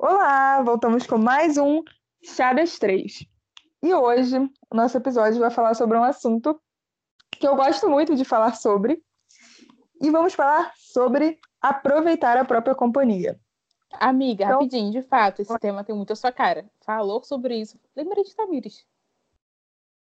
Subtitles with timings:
[0.00, 1.82] Olá, voltamos com mais um
[2.22, 3.26] Chá das Três.
[3.82, 4.38] E hoje,
[4.70, 6.56] o nosso episódio vai falar sobre um assunto
[7.32, 9.02] que eu gosto muito de falar sobre.
[10.00, 13.40] E vamos falar sobre aproveitar a própria companhia.
[13.94, 14.60] Amiga, então...
[14.60, 16.70] rapidinho, de fato, esse tema tem muito a sua cara.
[16.82, 17.76] Falou sobre isso.
[17.96, 18.86] Lembrei de Tamires.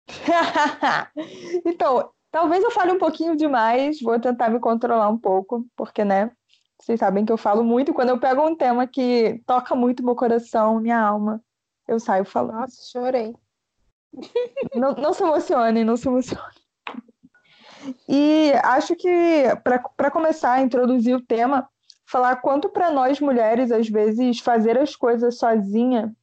[1.65, 6.31] então, talvez eu fale um pouquinho demais, vou tentar me controlar um pouco, porque, né?
[6.79, 7.93] Vocês sabem que eu falo muito.
[7.93, 11.43] Quando eu pego um tema que toca muito meu coração, minha alma,
[11.87, 12.61] eu saio falando.
[12.61, 13.35] Nossa, chorei.
[14.73, 16.59] Não, não se emocionem, não se emocionem.
[18.07, 21.69] E acho que, para começar a introduzir o tema,
[22.05, 26.13] falar quanto para nós mulheres, às vezes, fazer as coisas sozinha,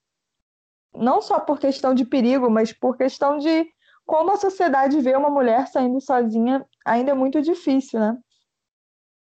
[0.95, 3.67] não só por questão de perigo, mas por questão de
[4.05, 8.17] como a sociedade vê uma mulher saindo sozinha, ainda é muito difícil, né?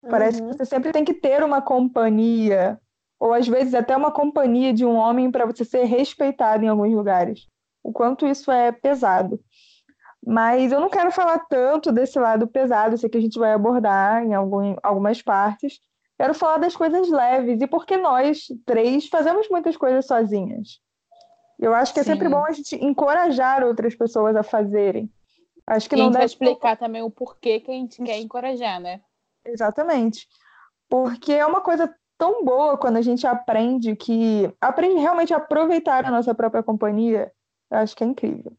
[0.09, 0.49] Parece uhum.
[0.49, 2.79] que você sempre tem que ter uma companhia,
[3.19, 6.93] ou às vezes até uma companhia de um homem para você ser respeitado em alguns
[6.93, 7.47] lugares.
[7.83, 9.39] O quanto isso é pesado.
[10.25, 14.23] Mas eu não quero falar tanto desse lado pesado, sei que a gente vai abordar
[14.23, 15.79] em algum, algumas partes.
[16.17, 20.81] Quero falar das coisas leves e porque nós três fazemos muitas coisas sozinhas.
[21.59, 22.11] Eu acho que Sim.
[22.11, 25.09] é sempre bom a gente encorajar outras pessoas a fazerem.
[25.65, 26.17] Acho que e não a gente deve...
[26.17, 29.01] vai explicar também o porquê que a gente quer encorajar, né?
[29.47, 30.27] Exatamente.
[30.89, 36.05] Porque é uma coisa tão boa quando a gente aprende que aprende realmente a aproveitar
[36.05, 37.31] a nossa própria companhia.
[37.69, 38.51] Eu acho que é incrível.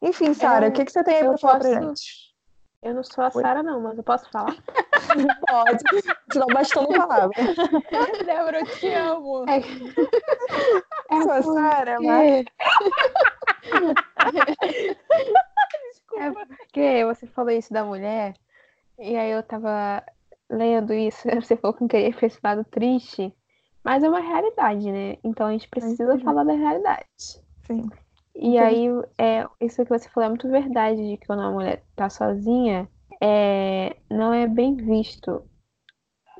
[0.00, 2.32] Enfim, Sara, o que, que você tem aí para falar pra gente?
[2.82, 4.56] Eu não sou a Sara, não, mas eu posso falar?
[5.48, 7.30] Pode, te dá bastante palavra.
[8.26, 9.44] Débora, eu te amo.
[9.48, 12.44] É, é sou a Sara, mas...
[16.16, 18.34] É porque você falou isso da mulher,
[18.98, 20.04] e aí eu tava
[20.52, 23.34] lendo isso, você falou que não queria esse lado triste,
[23.84, 25.16] mas é uma realidade, né?
[25.24, 27.06] Então a gente precisa falar da realidade.
[27.66, 27.88] Sim.
[28.34, 28.86] E aí,
[29.18, 32.88] é, isso que você falou é muito verdade, de que quando uma mulher tá sozinha,
[33.20, 35.42] é, não é bem visto.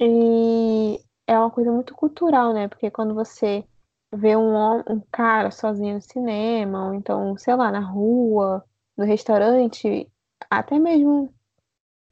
[0.01, 2.67] E é uma coisa muito cultural, né?
[2.67, 3.65] Porque quando você
[4.13, 4.57] vê um,
[4.89, 8.65] um cara sozinho no cinema, ou então, sei lá, na rua,
[8.97, 10.11] no restaurante,
[10.51, 11.33] até mesmo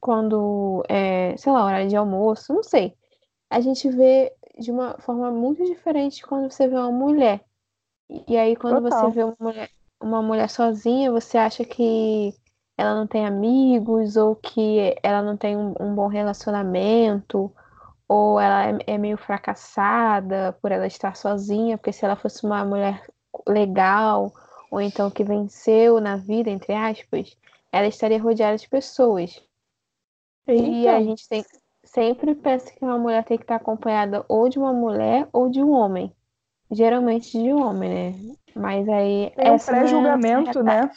[0.01, 2.93] quando é, sei lá, hora de almoço, não sei.
[3.49, 7.41] A gente vê de uma forma muito diferente quando você vê uma mulher.
[8.27, 9.09] E aí, quando Total.
[9.09, 9.69] você vê uma mulher,
[10.01, 12.33] uma mulher sozinha, você acha que
[12.77, 17.53] ela não tem amigos, ou que ela não tem um, um bom relacionamento,
[18.07, 22.65] ou ela é, é, meio fracassada por ela estar sozinha, porque se ela fosse uma
[22.65, 23.05] mulher
[23.47, 24.33] legal,
[24.69, 27.37] ou então que venceu na vida, entre aspas,
[27.71, 29.41] ela estaria rodeada de pessoas.
[30.55, 30.73] Então.
[30.73, 31.45] E a gente tem,
[31.83, 35.61] sempre pensa que uma mulher tem que estar acompanhada ou de uma mulher ou de
[35.61, 36.13] um homem.
[36.69, 38.35] Geralmente de um homem, né?
[38.55, 39.31] Mas aí.
[39.35, 40.91] É um pré-julgamento, é né?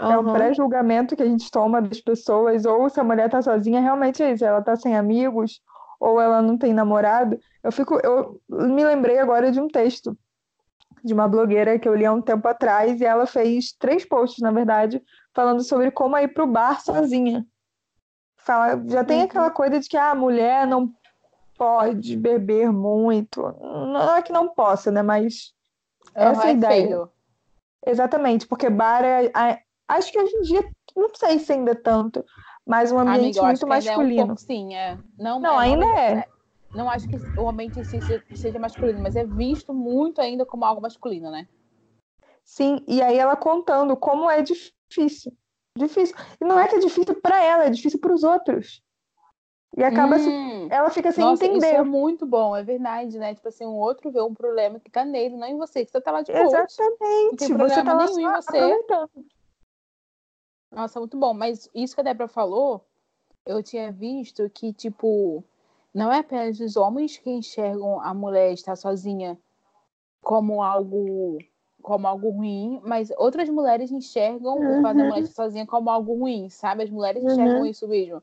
[0.00, 0.12] Uhum.
[0.12, 3.80] É um pré-julgamento que a gente toma das pessoas, ou se a mulher tá sozinha,
[3.80, 5.60] realmente é isso, ela tá sem amigos,
[6.00, 7.38] ou ela não tem namorado.
[7.62, 10.16] Eu fico, eu me lembrei agora de um texto
[11.04, 14.40] de uma blogueira que eu li há um tempo atrás, e ela fez três posts,
[14.40, 15.02] na verdade,
[15.34, 17.46] falando sobre como ir pro bar sozinha.
[18.44, 19.24] Fala, já tem uhum.
[19.24, 20.92] aquela coisa de que ah, a mulher não
[21.56, 23.40] pode beber muito.
[23.60, 25.02] Não é que não possa, né?
[25.02, 25.54] Mas
[26.14, 26.86] essa é ideia.
[26.86, 27.10] Feio.
[27.86, 29.30] Exatamente, porque bar é,
[29.88, 30.64] acho que hoje em dia,
[30.96, 32.24] não sei se ainda é tanto,
[32.66, 34.20] mas um ambiente Amigo, muito masculino.
[34.20, 34.98] É um pouco, sim, é.
[35.18, 36.12] Não, não é, ainda é.
[36.12, 36.28] é.
[36.74, 38.00] Não acho que o ambiente em si
[38.34, 41.46] seja masculino, mas é visto muito ainda como algo masculino, né?
[42.42, 45.32] Sim, e aí ela contando como é difícil.
[45.76, 46.16] Difícil.
[46.40, 48.82] E não é que é difícil para ela, é difícil para os outros.
[49.76, 50.72] E acaba hum, se...
[50.72, 51.66] ela fica sem nossa, entender.
[51.66, 53.34] Isso é muito bom, é verdade, né?
[53.34, 56.00] Tipo assim, um outro vê um problema que tá nele, não em você, que você
[56.00, 56.44] tá lá de boa.
[56.44, 57.30] Exatamente.
[57.30, 58.84] Não tem você tá nenhum em você.
[60.70, 61.34] Nossa, muito bom.
[61.34, 62.86] Mas isso que a Débora falou,
[63.44, 65.42] eu tinha visto que, tipo,
[65.92, 69.36] não é apenas os homens que enxergam a mulher estar sozinha
[70.20, 71.38] como algo
[71.84, 74.78] como algo ruim, mas outras mulheres enxergam uhum.
[74.78, 76.82] o fato da mulher estar sozinha como algo ruim, sabe?
[76.82, 77.66] As mulheres enxergam uhum.
[77.66, 78.22] isso mesmo.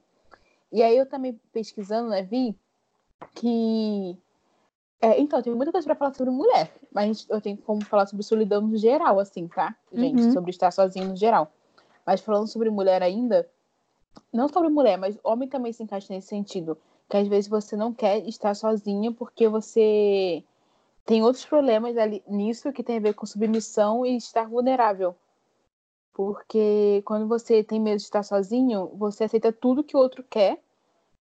[0.71, 2.57] E aí eu também pesquisando, né, vi
[3.35, 4.17] que.
[4.99, 8.23] É, então, tem muita coisa para falar sobre mulher, mas eu tenho como falar sobre
[8.23, 9.75] solidão no geral, assim, tá?
[9.93, 10.31] Gente, uhum.
[10.31, 11.51] sobre estar sozinho no geral.
[12.03, 13.47] Mas falando sobre mulher ainda,
[14.33, 16.77] não sobre mulher, mas homem também se encaixa nesse sentido.
[17.07, 20.43] Que às vezes você não quer estar sozinho porque você
[21.05, 25.15] tem outros problemas ali nisso que tem a ver com submissão e estar vulnerável.
[26.13, 30.59] Porque quando você tem medo de estar sozinho, você aceita tudo que o outro quer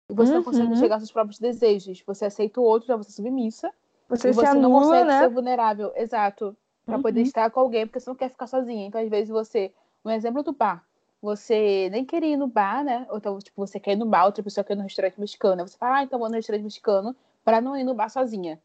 [0.09, 0.37] e você uhum.
[0.37, 0.75] não consegue uhum.
[0.75, 2.01] chegar aos seus próprios desejos.
[2.05, 3.71] Você aceita o outro, já você é submissa,
[4.09, 5.19] Você, e você não anula, consegue né?
[5.19, 6.55] ser vulnerável, exato,
[6.87, 7.25] Pra poder Uhum.
[7.27, 8.87] estar com alguém, porque você não quer ficar sozinha.
[8.87, 9.73] Então, às vezes, você.
[10.05, 10.85] Um exemplo do bar.
[11.21, 13.05] Você nem queria ir no bar, né?
[13.09, 15.67] Ou então, tipo, você quer ir no bar, outra pessoa quer ir no restaurante mexicano.
[15.67, 17.13] Você fala, ah, então vou no restaurante mexicano
[17.43, 18.57] pra não ir no bar sozinha.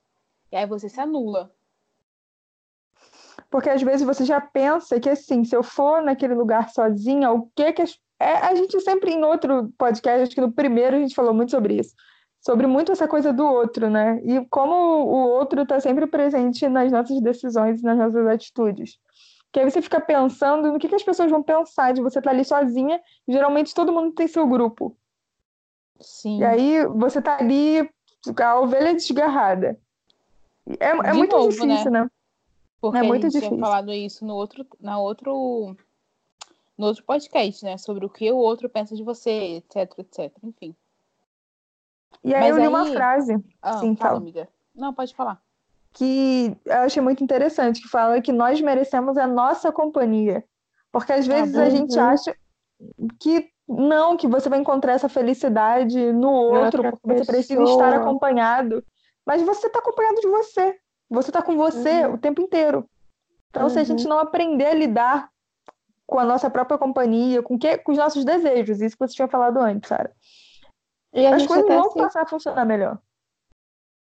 [0.52, 1.50] E aí você se anula.
[3.50, 7.50] Porque às vezes você já pensa que assim, se eu for naquele lugar sozinha, o
[7.54, 7.98] que que as...
[8.20, 11.50] é, a gente sempre em outro podcast, acho que no primeiro a gente falou muito
[11.50, 11.94] sobre isso,
[12.40, 14.20] sobre muito essa coisa do outro, né?
[14.24, 18.98] E como o outro está sempre presente nas nossas decisões e nas nossas atitudes.
[19.50, 22.30] Que aí você fica pensando no que que as pessoas vão pensar de você estar
[22.30, 24.96] ali sozinha, geralmente todo mundo tem seu grupo.
[26.00, 26.40] Sim.
[26.40, 27.88] E aí você tá ali,
[28.42, 29.78] a ovelha desgarrada.
[30.80, 32.08] É, é muito novo, difícil, né?
[32.80, 33.56] Porque é muito a gente difícil.
[33.56, 35.76] tinha falado isso no outro, na outro,
[36.76, 37.78] no outro podcast, né?
[37.78, 40.32] Sobre o que o outro pensa de você, etc, etc.
[40.42, 40.74] Enfim.
[42.24, 44.16] E aí Mas eu li uma aí- frase Ah, Sim, fala, fala.
[44.20, 44.48] amiga.
[44.74, 45.40] Não, pode falar.
[45.94, 50.42] que eu achei muito interessante, que fala que nós merecemos a nossa companhia.
[50.90, 51.70] Porque às vezes a bom.
[51.70, 52.04] gente Uhum.
[52.04, 52.36] acha
[53.20, 58.82] que não, que você vai encontrar essa felicidade no outro, porque você precisa estar acompanhado.
[59.26, 60.78] Mas você está acompanhado de você.
[61.10, 62.14] Você está com você Uhum.
[62.14, 62.88] o tempo inteiro.
[63.50, 65.30] Então, se a gente não aprender a lidar
[66.06, 69.28] com a nossa própria companhia, com, que, com os nossos desejos, isso que você tinha
[69.28, 70.14] falado antes, Sara,
[71.14, 72.98] E as coisas vão se passar a funcionar melhor.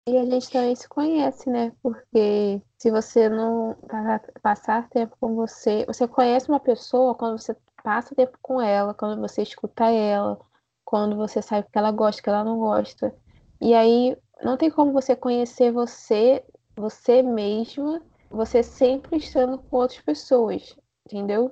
[0.08, 1.72] E a gente também se conhece, né?
[1.82, 7.56] Porque se você não pa- passar tempo com você, você conhece uma pessoa quando você
[7.82, 10.40] passa tempo com ela, quando você escuta ela,
[10.84, 13.16] quando você sabe que ela gosta, o que ela não gosta.
[13.62, 16.44] E aí não tem como você conhecer você,
[16.76, 20.76] você mesma, você sempre estando com outras pessoas,
[21.06, 21.52] entendeu?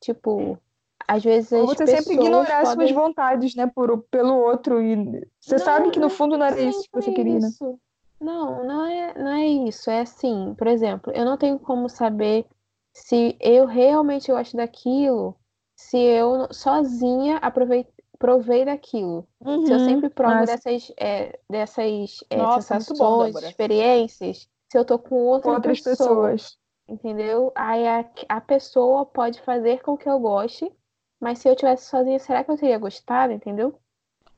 [0.00, 0.58] Tipo,
[1.06, 2.94] às vezes Ou as você sempre ignorar suas podem...
[2.94, 4.80] vontades, né, por, pelo outro.
[4.80, 4.94] E
[5.40, 7.48] você Não, sabe que no fundo não era isso que você queria, né?
[7.48, 7.78] isso.
[8.20, 9.90] Não, não é, não é isso.
[9.90, 12.46] É assim, por exemplo, eu não tenho como saber
[12.92, 15.34] se eu realmente gosto daquilo,
[15.74, 17.86] se eu sozinha aprovei,
[18.20, 19.26] provei daquilo.
[19.66, 23.46] Se eu sempre provo Ah, dessas, é, dessas é, Nossa, bom, sensações, Débora.
[23.48, 26.58] experiências, se eu tô com outra outras pessoa, pessoas.
[26.88, 27.50] entendeu?
[27.56, 30.70] Aí a, a pessoa pode fazer com que eu goste,
[31.18, 33.80] mas se eu tivesse sozinha, será que eu teria gostado, entendeu?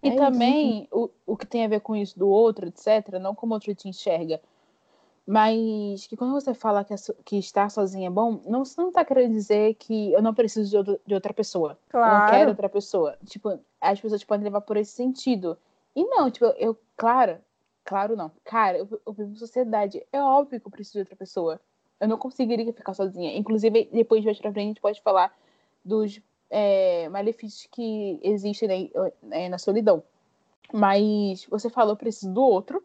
[0.03, 0.17] E É isso.
[0.19, 3.57] também o, o que tem a ver com isso do outro, etc., não como o
[3.57, 4.41] outro te enxerga,
[5.27, 9.05] mas que quando você fala que, que estar sozinho é bom, não, você não tá
[9.05, 11.79] querendo dizer que eu não preciso de, outro- de outra pessoa.
[11.93, 12.49] Eu não quero Claro.
[12.51, 13.17] outra pessoa.
[13.27, 15.57] Tipo, as pessoas podem levar por esse sentido.
[15.95, 17.39] E não, tipo, eu, claro,
[17.85, 18.33] claro não.
[18.45, 20.05] Cara, eu, eu vivo em sociedade.
[20.13, 21.61] É óbvio que eu preciso de outra pessoa.
[22.01, 23.37] Eu não conseguiria ficar sozinha.
[23.37, 25.33] Inclusive, depois de mais pra frente, a gente pode falar
[25.85, 26.21] dos
[26.51, 28.91] é, malefícios que existem né,
[29.31, 30.03] é, na solidão.
[30.73, 32.83] Mas você falou, eu preciso do outro,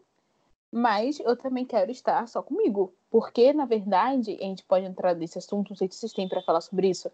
[0.70, 2.92] mas eu também quero estar só comigo.
[3.10, 6.42] Porque, na verdade, a gente pode entrar nesse assunto, não sei se vocês têm para
[6.42, 7.10] falar sobre isso,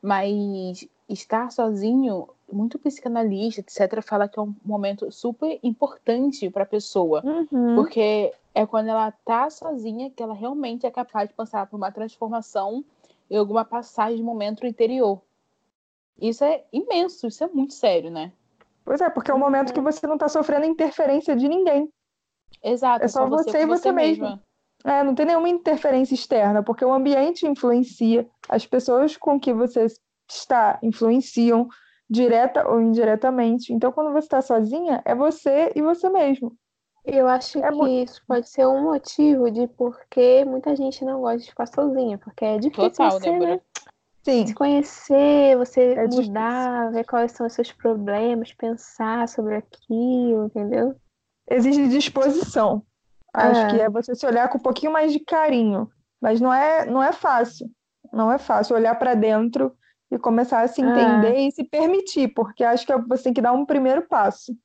[0.00, 6.66] mas estar sozinho, muito psicanalista, etc., fala que é um momento super importante para a
[6.66, 7.22] pessoa.
[7.24, 7.74] Uhum.
[7.74, 11.90] Porque é quando ela tá sozinha que ela realmente é capaz de passar por uma
[11.90, 12.84] transformação
[13.28, 15.20] e alguma passagem de momento interior.
[16.20, 18.32] Isso é imenso, isso é muito sério, né?
[18.84, 21.90] Pois é, porque é um momento que você não está sofrendo interferência de ninguém.
[22.62, 24.40] Exato, É só você e com você mesmo.
[24.84, 29.86] É, não tem nenhuma interferência externa, porque o ambiente influencia, as pessoas com que você
[30.28, 31.68] está influenciam
[32.08, 33.72] direta ou indiretamente.
[33.72, 36.54] Então, quando você está sozinha, é você e você mesmo.
[37.04, 41.20] Eu acho É que isso pode ser um motivo de por que muita gente não
[41.20, 43.60] gosta de ficar sozinha, porque é difícil Total, você, né.
[44.22, 46.24] Sim, se conhecer, você É difícil.
[46.24, 50.96] mudar, ver quais são os seus problemas, pensar sobre aquilo, entendeu?
[51.48, 52.82] Exige disposição.
[53.32, 53.68] Acho É.
[53.68, 57.02] que é você se olhar com um pouquinho mais de carinho, mas não é, não
[57.02, 57.68] é fácil.
[58.12, 59.76] Não é fácil olhar para dentro
[60.10, 60.84] e começar a se É.
[60.84, 64.56] entender e se permitir, porque acho que você tem que dar um primeiro passo.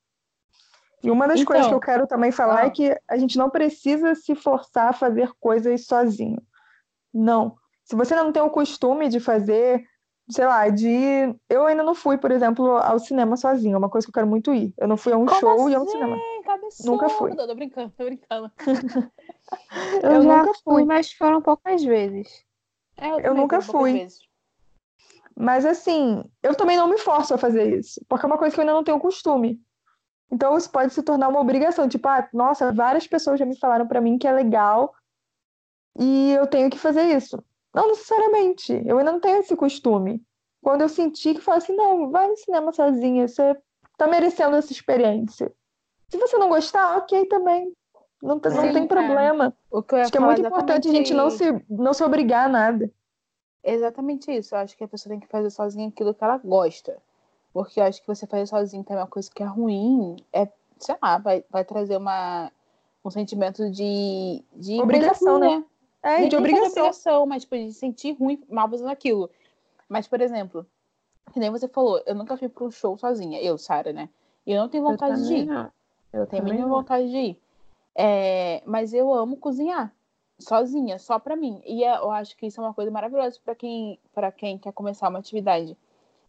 [1.04, 2.70] E uma das coisas que Então, eu quero também falar é ah.
[2.70, 6.42] que a gente não precisa se forçar a fazer coisas sozinho.
[7.14, 7.56] Não.
[7.86, 9.84] Se você não tem o costume de fazer,
[10.30, 11.36] sei lá, de.
[11.50, 14.28] Eu ainda não fui, por exemplo, ao cinema sozinha, é uma coisa que eu quero
[14.28, 14.74] muito ir.
[14.78, 15.92] Eu não fui a um Como show e a um assim?
[15.92, 16.18] cinema.
[16.46, 16.90] Cabeçuda.
[16.92, 17.36] Nunca fui.
[17.36, 18.52] Tô brincando, tô brincando.
[20.04, 20.86] Eu, Eu já nunca fui, fui.
[20.86, 22.46] mas foram poucas vezes.
[22.98, 24.08] É, Eu também nunca fui.
[25.36, 28.60] Mas assim, eu também não me forço a fazer isso, porque é uma coisa que
[28.60, 29.60] eu ainda não tenho costume.
[30.32, 33.88] Então isso pode se tornar uma obrigação, tipo, ah, nossa, várias pessoas já me falaram
[33.88, 34.94] pra mim que é legal
[35.98, 37.42] e eu tenho que fazer isso.
[37.74, 40.22] Não necessariamente, eu ainda não tenho esse costume.
[40.62, 43.56] Quando eu senti que falo assim, não, vai no cinema sozinha, você
[43.98, 45.54] tá merecendo essa experiência.
[46.10, 47.72] Se você não gostar, ok também.
[48.22, 48.88] Não, Sim, tem é.
[48.88, 49.56] problema.
[49.72, 52.50] O que Acho que é muito importante a gente não se, não se obrigar a
[52.50, 52.92] nada.
[53.64, 54.56] Exatamente isso.
[54.56, 56.98] Eu acho que a pessoa tem que fazer sozinha aquilo que ela gosta.
[57.54, 60.18] Porque eu acho que você fazer sozinho também é uma coisa que é ruim.
[60.34, 60.48] É,
[60.78, 62.52] sei lá, vai, vai trazer uma,
[63.04, 65.66] um sentimento de, de Obrigação, coisa ruim,
[66.02, 66.70] É, de obrigação.
[66.70, 69.30] obrigação, mas tipo, de sentir ruim mal fazendo aquilo.
[69.88, 70.66] Mas, por exemplo,
[71.34, 73.42] que nem você falou, eu nunca fui pra um show sozinha.
[73.42, 74.10] Eu, Sara, né?
[74.46, 75.46] E eu não tenho Eu vontade de ir.
[75.46, 75.72] não.
[76.12, 77.42] Eu tenho mínima vontade de ir.
[77.96, 79.94] É, mas eu amo cozinhar.
[80.40, 81.62] Sozinha, só pra mim.
[81.66, 84.72] E é- eu acho que isso é uma coisa maravilhosa pra quem, pra quem quer
[84.72, 85.78] começar uma atividade.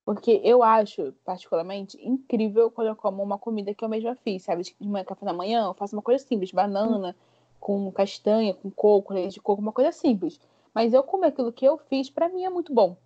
[0.05, 4.63] Porque eu acho, particularmente, incrível quando eu como uma comida que eu mesma fiz, sabe?
[4.65, 7.15] De manhã, café da manhã, eu faço uma coisa simples, banana,
[7.61, 10.41] com castanha, com coco, leite de coco, uma coisa simples.
[10.75, 12.97] Mas eu comer aquilo que eu fiz, pra mim é muito bom.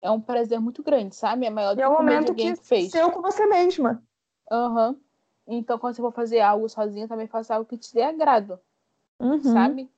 [0.00, 1.44] É um prazer muito grande, sabe?
[1.44, 2.90] É maior do E é que o comer de momento que que fez.
[2.92, 4.02] seu com você mesma.
[4.50, 4.96] Aham.
[5.46, 8.60] Então, quando você for fazer algo sozinha, também faça algo que te dê agrado,
[9.18, 9.40] Uhum.
[9.40, 9.90] sabe?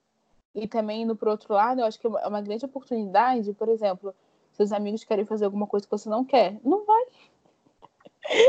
[0.54, 3.68] E também, indo pro outro lado, eu acho que é uma- é grande oportunidade, por
[3.68, 4.14] exemplo,
[4.52, 6.58] seus amigos querem fazer alguma coisa que você não quer.
[6.64, 7.04] Não vai,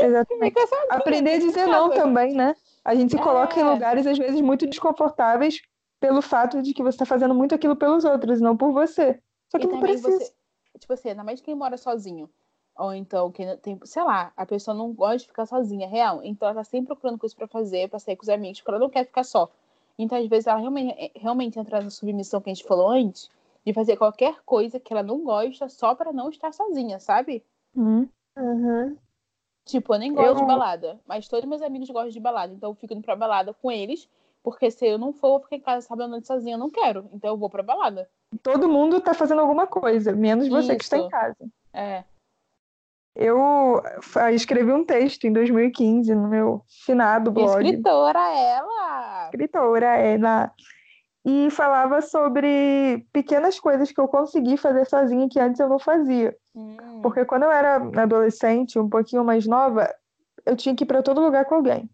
[0.00, 0.54] Exatamente.
[0.90, 2.54] Aprender a dizer não também, né?
[2.84, 3.64] A gente se coloca em É.
[3.64, 5.60] lugares, às vezes, muito desconfortáveis
[6.00, 9.20] pelo fato de que você está fazendo muito aquilo pelos outros, não por você.
[9.50, 10.18] Só que E não precisa.
[10.18, 10.32] você,
[10.78, 12.28] tipo assim, ainda mais quem mora sozinho.
[12.76, 16.20] Ou então, quem tem, sei lá, a pessoa não gosta de ficar sozinha, real.
[16.24, 18.80] Então ela tá sempre procurando coisa pra fazer, pra sair com os amigos, porque ela
[18.80, 19.48] não quer ficar só.
[19.98, 23.30] Então, às vezes, ela realmente, realmente entra na submissão que a gente falou antes,
[23.64, 27.44] de fazer qualquer coisa que ela não gosta só pra não estar sozinha, sabe?
[27.76, 28.08] Hum.
[28.36, 28.96] Uhum.
[29.64, 32.70] Tipo, eu nem gosto Eu- de balada, mas todos meus amigos gostam de balada, então
[32.70, 34.08] eu fico indo pra balada com eles,
[34.42, 36.68] porque se eu não for, eu ficar em casa sábado à noite sozinha, eu não
[36.70, 37.08] quero.
[37.12, 38.08] Então eu vou pra balada.
[38.42, 41.10] Todo mundo está fazendo alguma coisa, menos você que está em Isso.
[41.10, 41.36] casa.
[41.72, 42.04] É.
[43.14, 47.62] Eu fa- escrevi um texto em 2015 no meu finado blog.
[47.62, 49.24] Escritora ela!
[49.26, 50.50] escritora, é, na...
[51.24, 56.36] e falava sobre pequenas coisas que eu consegui fazer sozinha que antes eu não fazia.
[56.54, 57.00] Hum.
[57.00, 59.88] Porque quando eu era adolescente, um pouquinho mais nova,
[60.44, 61.88] eu tinha que ir para todo lugar com alguém.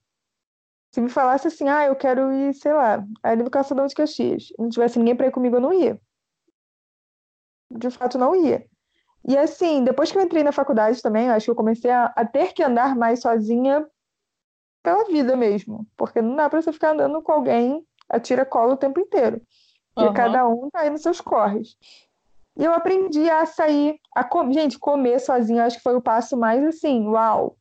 [0.95, 4.49] Se me falasse assim, ah, eu quero ir, sei lá, ali no Calçadão de Caxias,
[4.59, 6.01] não tivesse ninguém para ir comigo, eu não ia.
[7.71, 8.67] De fato, não ia.
[9.27, 12.25] E assim, depois que eu entrei na faculdade também, acho que eu comecei a, a
[12.25, 13.87] ter que andar mais sozinha
[14.83, 15.87] pela vida mesmo.
[15.95, 19.41] Porque não dá para você ficar andando com alguém a tira-cola o tempo inteiro.
[19.97, 20.13] E Aham.
[20.13, 21.77] cada um tá aí nos seus corres.
[22.57, 24.53] E eu aprendi a sair, a com...
[24.53, 27.57] gente, comer sozinha, acho que foi o passo mais assim, uau.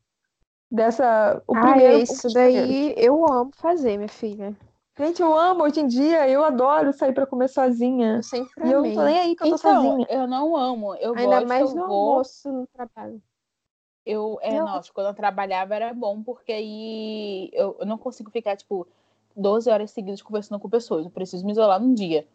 [0.70, 2.68] Dessa, o Ai, primeiro, isso o primeiro.
[2.68, 4.56] daí eu amo fazer, minha filha.
[4.98, 8.16] Gente, eu amo hoje em dia, eu adoro sair pra comer sozinha.
[8.16, 8.96] Eu sempre E eu não amei.
[8.96, 10.08] tô nem aí que eu tô Então, sozinha.
[10.10, 10.96] eu não amo.
[10.96, 11.94] Eu Ainda gosto, mais no vou.
[11.94, 13.22] almoço no trabalho.
[14.04, 14.66] Eu, é, Não.
[14.66, 18.88] nossa, quando eu trabalhava era bom, porque aí eu, eu não consigo ficar, tipo,
[19.38, 21.06] 12 horas seguidas conversando com pessoas.
[21.06, 22.28] Eu preciso me isolar num dia.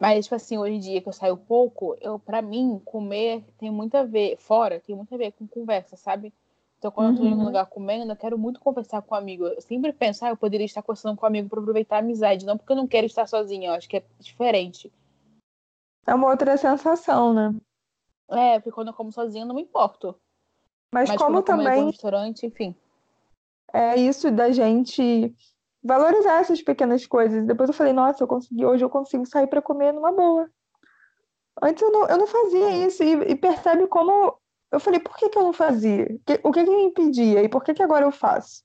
[0.00, 3.70] Mas, tipo assim, hoje em dia que eu saio pouco, eu, pra mim, comer tem
[3.70, 6.32] muito a ver, fora, tem muito a ver com conversa, sabe?
[6.78, 7.44] Então, quando eu tô em um Uhum.
[7.44, 9.46] lugar comendo, eu quero muito conversar com um amigo.
[9.46, 12.44] Eu sempre penso, ah, eu poderia estar conversando com um amigo pra aproveitar a amizade,
[12.44, 14.90] não porque eu não quero estar sozinha, eu acho que é diferente.
[16.04, 17.54] É uma outra sensação, né?
[18.28, 20.16] É, porque quando eu como sozinha, eu não me importo.
[20.92, 22.74] Mas, Mas como quando eu como também restaurante, enfim.
[23.72, 25.34] é isso da gente
[25.82, 27.44] valorizar essas pequenas coisas.
[27.46, 30.48] Depois eu falei, nossa, eu consegui, hoje eu consigo sair pra comer numa boa.
[31.62, 34.36] Antes eu não, eu não fazia isso e, e percebe como
[34.70, 36.06] eu falei, por que que eu não fazia?
[36.24, 38.62] Que- o que que me impedia e por que que agora eu faço?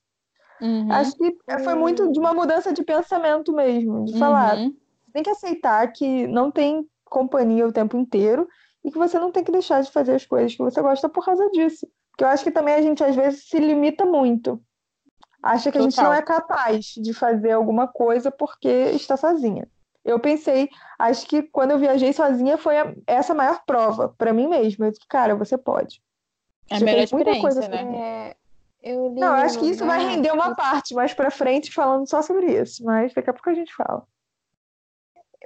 [0.62, 0.92] Uhum.
[0.92, 4.76] Acho que foi muito de uma mudança de pensamento mesmo, de falar, Uhum.
[5.14, 8.48] tem que aceitar que não tem companhia o tempo inteiro
[8.84, 11.24] e que você não tem que deixar de fazer as coisas que você gosta por
[11.26, 11.88] causa disso.
[12.12, 14.62] Porque eu acho que também a gente às vezes se limita muito.
[15.42, 16.12] Acha que a gente Total.
[16.12, 19.68] não é capaz de fazer alguma coisa porque está sozinha.
[20.04, 24.34] Eu pensei, acho que quando eu viajei sozinha foi a- essa a maior prova para
[24.34, 24.86] mim mesma.
[24.88, 26.02] Eu disse, cara, você pode.
[26.70, 27.98] É a Você melhor muita coisa experiência, né?
[27.98, 28.36] É,
[28.84, 32.10] eu li Não, eu acho que isso vai render uma parte mais pra frente falando
[32.10, 34.04] só sobre isso, mas daqui a pouco a gente fala.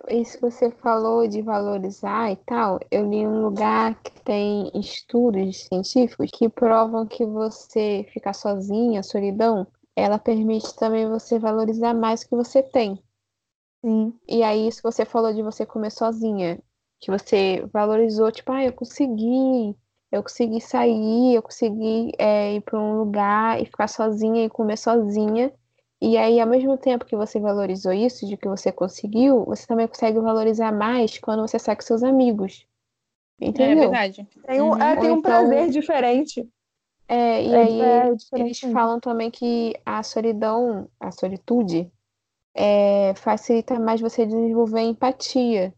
[0.09, 5.65] Isso que você falou de valorizar e tal, eu li um lugar que tem estudos
[5.65, 12.29] científicos que provam que você ficar sozinha, solidão, ela permite também você valorizar mais o
[12.29, 13.01] que você tem.
[13.83, 14.13] Sim.
[14.27, 16.59] E aí, isso que você falou de você comer sozinha,
[16.99, 19.75] que você valorizou, tipo, ah, eu consegui,
[20.11, 24.77] eu consegui sair, eu consegui é, ir para um lugar e ficar sozinha e comer
[24.77, 25.51] sozinha.
[25.99, 29.87] E aí, ao mesmo tempo que você valorizou isso, de que você conseguiu, você também
[29.87, 32.65] consegue valorizar mais quando você sai com seus amigos.
[33.39, 33.89] É Entendeu?
[33.89, 34.27] verdade.
[34.45, 34.81] Tem um, Uhum.
[34.81, 36.47] é, tem um então- prazer diferente.
[37.11, 41.91] É, e É, aí é eles falam também que a solidão, a solitude,
[42.55, 45.73] é, facilita mais você desenvolver empatia.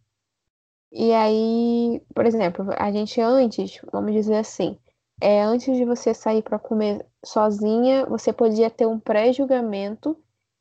[0.91, 4.77] E aí, por exemplo, a gente antes, vamos dizer assim,
[5.21, 10.17] é, antes de você sair para comer sozinha, você podia ter um pré-julgamento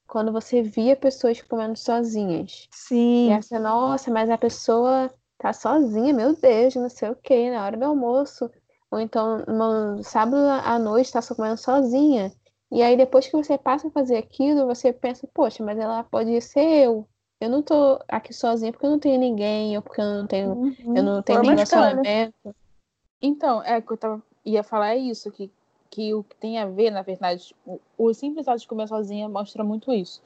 [0.06, 2.70] quando você via pessoas comendo sozinhas.
[2.70, 3.28] Sim.
[3.28, 7.64] E assim, nossa, mas a pessoa tá sozinha, meu Deus, não sei o que, na
[7.66, 8.50] hora do almoço.
[8.92, 12.30] Ou então, no sábado à noite, tá só comendo sozinha.
[12.70, 16.38] E aí, depois que você passa a fazer aquilo, você pensa, poxa, mas ela pode
[16.42, 17.08] ser eu.
[17.40, 20.50] Eu não tô aqui sozinha porque eu não tenho ninguém, ou porque eu não tenho,
[20.50, 20.76] Uhum.
[20.94, 21.54] eu não tenho Forma cara.
[21.54, 22.56] relacionamento.
[23.22, 25.50] Então, é que eu tava, ia falar é isso, que,
[25.88, 29.26] que o que tem a ver, na verdade, o, o simples ato de comer sozinha
[29.26, 30.22] mostra muito isso.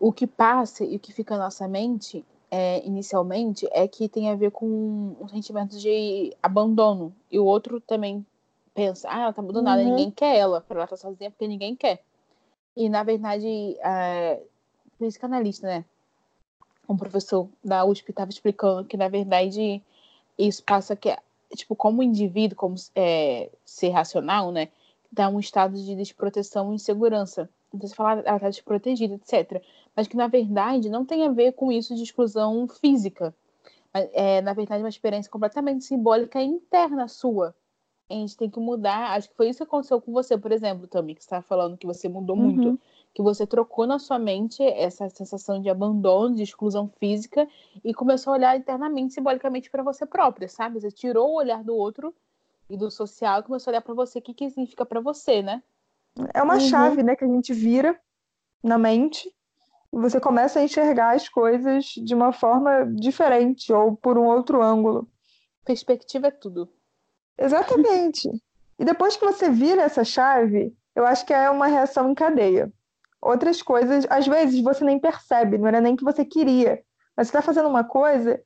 [0.00, 4.30] O que passa e o que fica na nossa mente, é, inicialmente, é que tem
[4.30, 7.14] a ver com um sentimento de abandono.
[7.30, 8.24] E o outro também
[8.74, 9.88] pensa, ah, ela tá abandonada, Uhum.
[9.88, 12.02] ninguém quer ela, pra ela tá sozinha porque ninguém quer.
[12.76, 14.40] E, na verdade, é,
[14.98, 15.84] psicanalista, né?
[16.88, 19.82] Um professor da USP estava explicando que, na verdade,
[20.38, 21.16] isso passa que,
[21.54, 24.68] tipo, como indivíduo, como é, ser racional, né?
[25.10, 27.48] Dá um estado de desproteção e insegurança.
[27.72, 29.62] Então, você fala, ah, ela tá desprotegida, etc.
[29.96, 33.34] Mas que, na verdade, não tem a ver com isso de exclusão física.
[34.12, 37.54] É, na verdade, uma experiência completamente simbólica interna sua.
[38.10, 39.12] A gente tem que mudar.
[39.16, 41.76] Acho que foi isso que aconteceu com você, por exemplo, Tami, que você estava falando
[41.78, 42.78] que você mudou muito Uhum.
[43.14, 47.48] que você trocou na sua mente essa sensação de abandono, de exclusão física
[47.82, 50.78] e começou a olhar internamente, simbolicamente para você própria, sabe?
[50.78, 52.14] Você tirou o olhar do outro
[52.68, 55.40] e do social e começou a olhar para você o que, que significa para você,
[55.42, 55.62] né?
[56.34, 56.60] É uma Uhum.
[56.60, 57.98] chave, né, que a gente vira
[58.62, 59.32] na mente
[59.98, 65.08] você começa a enxergar as coisas de uma forma diferente ou por um outro ângulo.
[65.64, 66.68] Perspectiva é tudo.
[67.38, 68.28] Exatamente.
[68.78, 72.70] E depois que você vira essa chave, eu acho que é uma reação em cadeia.
[73.22, 76.82] Outras coisas, às vezes você nem percebe, não era nem que você queria,
[77.16, 78.38] mas você está fazendo uma coisa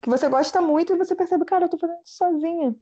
[0.00, 2.74] que você gosta muito e você percebe, cara, eu tô fazendo isso sozinha.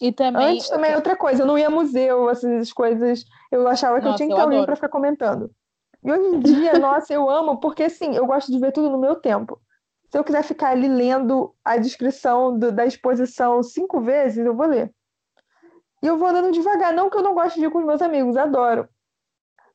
[0.00, 0.54] E também.
[0.54, 4.10] Antes também é outra coisa, eu não ia museu, essas coisas, eu achava que eu
[4.10, 5.54] Nossa, tinha que eu ter alguém para ficar comentando.
[6.06, 8.96] E hoje em dia, nossa, eu amo, porque assim, eu gosto de ver tudo no
[8.96, 9.60] meu tempo.
[10.08, 14.68] Se eu quiser ficar ali lendo a descrição do- da exposição cinco vezes, eu vou
[14.68, 14.94] ler.
[16.00, 18.00] E eu vou andando devagar, não que eu não goste de ir com os meus
[18.00, 18.88] amigos, adoro.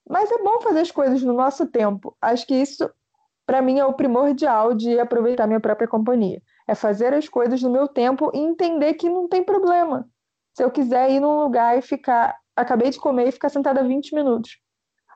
[0.09, 2.15] Mas é bom fazer as coisas no nosso tempo.
[2.21, 2.89] Acho que isso,
[3.45, 6.41] para mim, é o primordial de aproveitar minha própria companhia.
[6.65, 10.07] É fazer as coisas no meu tempo e entender que não tem problema.
[10.55, 14.15] Se eu quiser ir num lugar e ficar, acabei de comer e ficar sentada 20
[14.15, 14.60] minutos.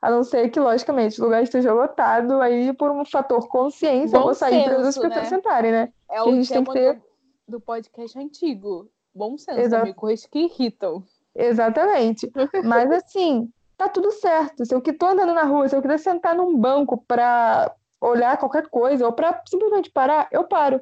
[0.05, 4.19] A não ser que, logicamente, o lugar esteja lotado, aí por um fator consciência, eu
[4.19, 5.25] Bom vou sair para as pessoas né?
[5.25, 5.91] sentarem, né?
[6.07, 7.01] É a o gente tem que ter-
[7.47, 8.87] do, podcast antigo.
[9.15, 9.81] Bom senso, Exato.
[9.81, 9.97] amigo.
[9.97, 11.03] Coisas que irritam.
[11.35, 12.31] Exatamente.
[12.63, 14.63] Mas assim, tá tudo certo.
[14.63, 18.37] Se eu que tô andando na rua, se eu quiser sentar num banco para olhar
[18.37, 20.81] qualquer coisa ou para simplesmente parar, eu paro.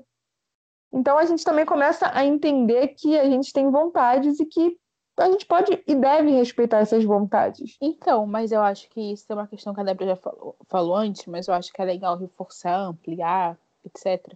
[0.92, 4.78] Então a gente também começa a entender que a gente tem vontades e que
[5.18, 7.78] a gente pode e deve respeitar essas vontades.
[7.80, 10.96] Então, mas eu acho que isso é uma questão que a Débora já falou, falou
[10.96, 14.34] antes, mas eu acho que é legal reforçar, ampliar, etc.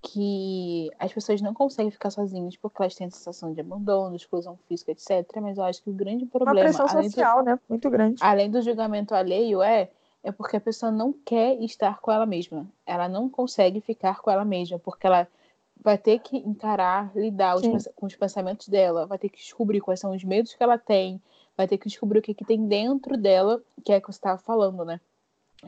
[0.00, 4.58] Que as pessoas não conseguem ficar sozinhas porque elas têm a sensação de abandono, exclusão
[4.68, 5.26] física, etc.
[5.42, 7.58] Mas eu acho que o grande Uma problema, pressão além do, social, né?
[7.68, 8.22] Muito grande.
[8.22, 9.90] além do julgamento alheio, é,
[10.22, 12.66] é porque a pessoa não quer estar com ela mesma.
[12.86, 15.28] Ela não consegue ficar com ela mesma, porque ela
[15.82, 20.00] vai ter que encarar, lidar os com os pensamentos dela, vai ter que descobrir quais
[20.00, 21.20] são os medos que ela tem,
[21.56, 24.18] vai ter que descobrir o que, que tem dentro dela, que é o que você
[24.18, 25.00] estava falando, né?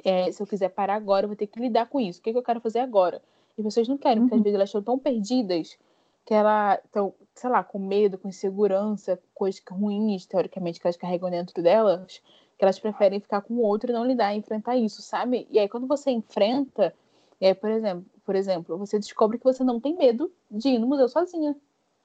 [0.04, 2.20] É, se eu quiser parar agora, eu vou ter que lidar com isso.
[2.20, 3.22] O que, que eu quero fazer agora?
[3.56, 4.44] E as pessoas não querem, porque às Uhum.
[4.44, 5.76] vezes elas estão tão perdidas
[6.24, 11.30] que elas estão, sei lá, com medo, com insegurança, coisas ruins, teoricamente, que elas carregam
[11.30, 12.22] dentro delas,
[12.58, 15.46] que elas preferem ficar com o outro e não lidar e enfrentar isso, sabe?
[15.50, 16.94] E aí, quando você enfrenta,
[17.40, 20.78] e aí, por exemplo, por exemplo, você descobre que você não tem medo de ir
[20.78, 21.56] no museu sozinha.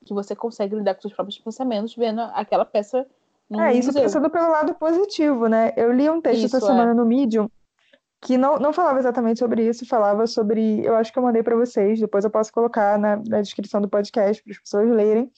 [0.05, 3.05] Que você consegue lidar com seus próprios pensamentos vendo aquela peça
[3.49, 4.03] no É, isso museu.
[4.03, 5.73] pensando pelo lado positivo, né?
[5.75, 6.69] Eu li um texto Isso, essa é.
[6.69, 7.49] semana no Medium
[8.21, 10.85] que não, não falava exatamente sobre isso, falava sobre.
[10.85, 13.89] Eu acho que eu mandei para vocês, depois eu posso colocar na, na descrição do
[13.89, 15.29] podcast para as pessoas lerem.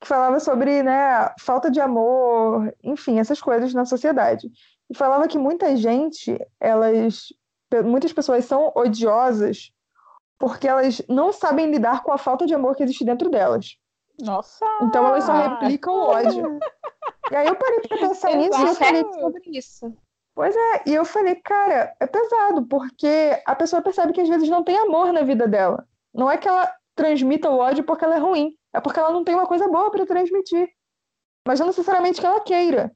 [0.00, 4.50] Que falava sobre, né, falta de amor, enfim, essas coisas na sociedade.
[4.88, 7.26] E falava que muita gente, elas.
[7.84, 9.70] Muitas pessoas são odiosas
[10.40, 13.76] porque elas não sabem lidar com a falta de amor que existe dentro delas.
[14.18, 14.64] Nossa!
[14.82, 16.58] Então elas só replicam o ódio.
[17.30, 19.94] E aí eu parei pra pensar nisso e eu falei, sobre isso.
[20.86, 24.78] e eu falei, cara, é pesado, porque a pessoa percebe que às vezes não tem
[24.78, 25.86] amor na vida dela.
[26.12, 29.22] Não é que ela transmita o ódio porque ela é ruim, é porque ela não
[29.22, 30.70] tem uma coisa boa para transmitir.
[31.46, 32.90] Mas não necessariamente que ela queira.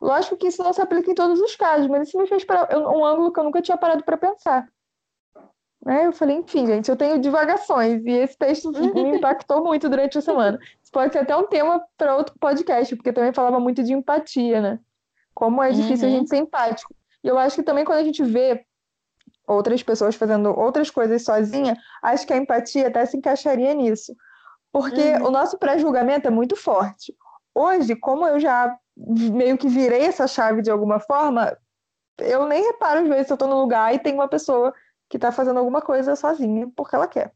[0.00, 2.68] Lógico que isso não se aplica em todos os casos, mas isso me fez parar,
[2.78, 4.68] um ângulo que eu nunca tinha parado para pensar.
[5.86, 6.04] Né?
[6.04, 10.20] Eu falei, enfim, gente, eu tenho divagações e esse texto me impactou muito durante a
[10.20, 10.58] semana.
[10.82, 14.60] Isso pode ser até um tema para outro podcast, porque também falava muito de empatia,
[14.60, 14.80] né?
[15.32, 16.14] Como é difícil uhum.
[16.14, 16.92] a gente ser empático.
[17.22, 18.66] E eu acho que também quando a gente vê
[19.46, 24.12] outras pessoas fazendo outras coisas sozinha, acho que a empatia até se encaixaria nisso.
[24.72, 25.28] Porque uhum.
[25.28, 27.14] o nosso pré-julgamento é muito forte.
[27.54, 31.56] Hoje, como eu já meio que virei essa chave de alguma forma,
[32.18, 34.74] eu nem reparo às vezes se eu estou no lugar e tem uma pessoa
[35.08, 37.32] que está fazendo alguma coisa sozinha porque ela quer.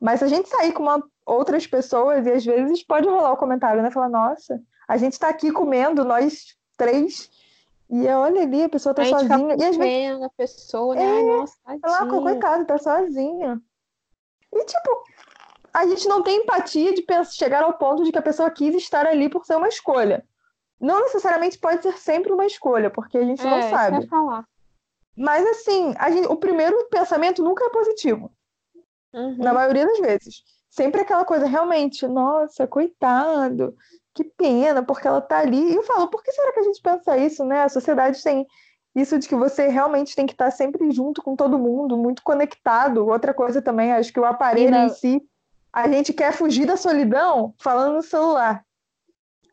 [0.00, 3.36] Mas se a gente sair com uma, outras pessoas, e às vezes pode rolar o
[3.36, 3.90] comentário, né?
[3.90, 7.30] Falar, nossa, a gente está aqui comendo, nós três,
[7.88, 9.56] e olha ali, a pessoa tá a sozinha.
[9.58, 11.02] e às vezes a pessoa, né?
[11.02, 13.60] É, Ai, nossa, ela, coitado, tá sozinha.
[14.52, 15.04] E tipo,
[15.72, 18.74] a gente não tem empatia de pensar, chegar ao ponto de que a pessoa quis
[18.74, 20.24] estar ali por ser uma escolha.
[20.80, 24.06] Não necessariamente pode ser sempre uma escolha, porque a gente é, não sabe.
[24.08, 24.44] Falar.
[25.16, 28.30] Mas assim, gente, o primeiro pensamento nunca é positivo.
[29.12, 29.38] Uhum.
[29.38, 30.42] Na maioria das vezes.
[30.68, 33.74] Sempre aquela coisa, realmente, nossa, coitado,
[34.14, 35.72] que pena, porque ela tá ali.
[35.72, 37.62] E eu falo, por que será que a gente pensa isso, né?
[37.62, 38.46] A sociedade tem
[38.94, 43.06] isso de que você realmente tem que estar sempre junto com todo mundo, muito conectado.
[43.06, 44.84] Outra coisa também, acho que o aparelho na...
[44.84, 45.22] em si,
[45.72, 48.66] a gente quer fugir da solidão falando no celular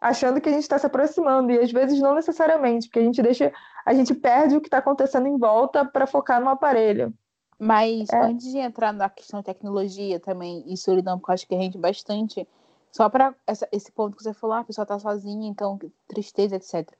[0.03, 3.21] achando que a gente está se aproximando, e às vezes não necessariamente, porque a gente
[3.21, 3.51] deixa,
[3.85, 7.13] a gente perde o que está acontecendo em volta para focar no aparelho.
[7.59, 8.21] Mas é.
[8.21, 11.59] antes de entrar na questão de tecnologia também e solidão, porque eu acho que a
[11.59, 12.47] gente bastante,
[12.91, 13.33] só para
[13.71, 16.91] esse ponto que você falou, ah, a pessoa está sozinha, então tristeza, etc.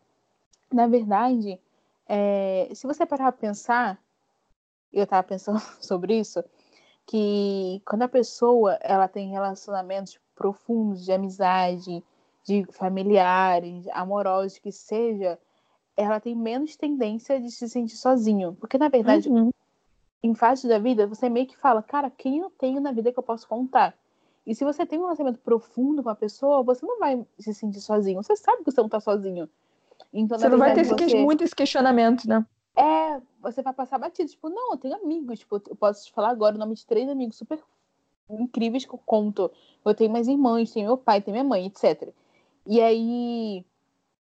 [0.71, 1.59] Na verdade,
[2.07, 3.99] é, se você parar para pensar,
[4.91, 6.43] eu estava pensando sobre isso,
[7.05, 12.03] que quando a pessoa ela tem relacionamentos profundos de amizade,
[12.43, 15.39] de familiares, amorosos, que seja,
[15.95, 18.55] ela tem menos tendência de se sentir sozinho.
[18.59, 19.51] Porque, na verdade, uhum.
[20.21, 23.19] em fase da vida, você meio que fala, cara, quem eu tenho na vida que
[23.19, 23.95] eu posso contar?
[24.45, 27.79] E se você tem um relacionamento profundo com a pessoa, você não vai se sentir
[27.79, 28.21] sozinho.
[28.21, 29.49] Você sabe que você não tá sozinho.
[30.11, 31.15] Então, você não vai ter você...
[31.15, 32.45] muito esse questionamento, né?
[32.75, 34.29] É, você vai passar batido.
[34.29, 35.39] Tipo, não, eu tenho amigos.
[35.39, 37.59] Tipo, eu posso te falar agora o nome de três amigos super
[38.29, 39.51] incríveis que eu conto.
[39.85, 42.09] Eu tenho mais irmãs, tenho meu pai, tenho minha mãe, etc.
[42.65, 43.65] E aí,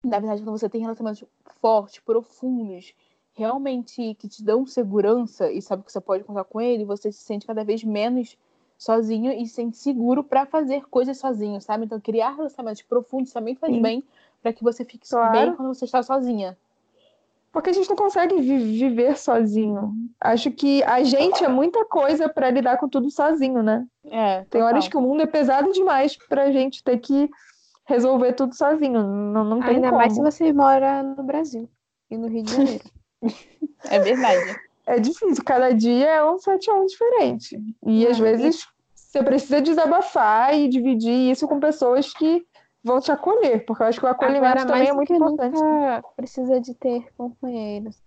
[0.09, 1.25] na verdade, quando você tem relacionamentos
[1.61, 2.95] fortes, profundos,
[3.33, 7.21] realmente que te dão segurança e sabe que você pode contar com ele, você se
[7.21, 8.37] sente cada vez menos
[8.77, 11.85] sozinho e se sente seguro para fazer coisas sozinho, sabe?
[11.85, 13.83] Então, criar relacionamentos profundos também faz Sim.
[13.83, 14.05] bem
[14.43, 15.33] para que você fique claro.
[15.33, 16.57] bem quando você está sozinha.
[17.51, 19.93] Porque a gente não consegue viver sozinho.
[20.21, 23.87] Acho que a gente é muita coisa para lidar com tudo sozinho, né?
[24.05, 24.45] É.
[24.51, 27.29] Tem horas que o mundo é pesado demais para a gente ter que
[27.89, 29.03] resolver tudo sozinho.
[29.03, 29.99] Não, não tem Ainda como.
[29.99, 31.69] mais se você mora no Brasil
[32.11, 32.85] e no Rio de Janeiro.
[33.91, 34.61] é verdade.
[34.87, 37.59] É difícil, cada dia é um 7 a 1 diferente.
[37.85, 42.47] E às vezes você precisa desabafar e dividir isso com pessoas que
[42.85, 45.55] vão te acolher, porque eu acho que o acolhimento Agora, também é muito importante.
[45.55, 48.03] Nunca precisa de ter companheiros.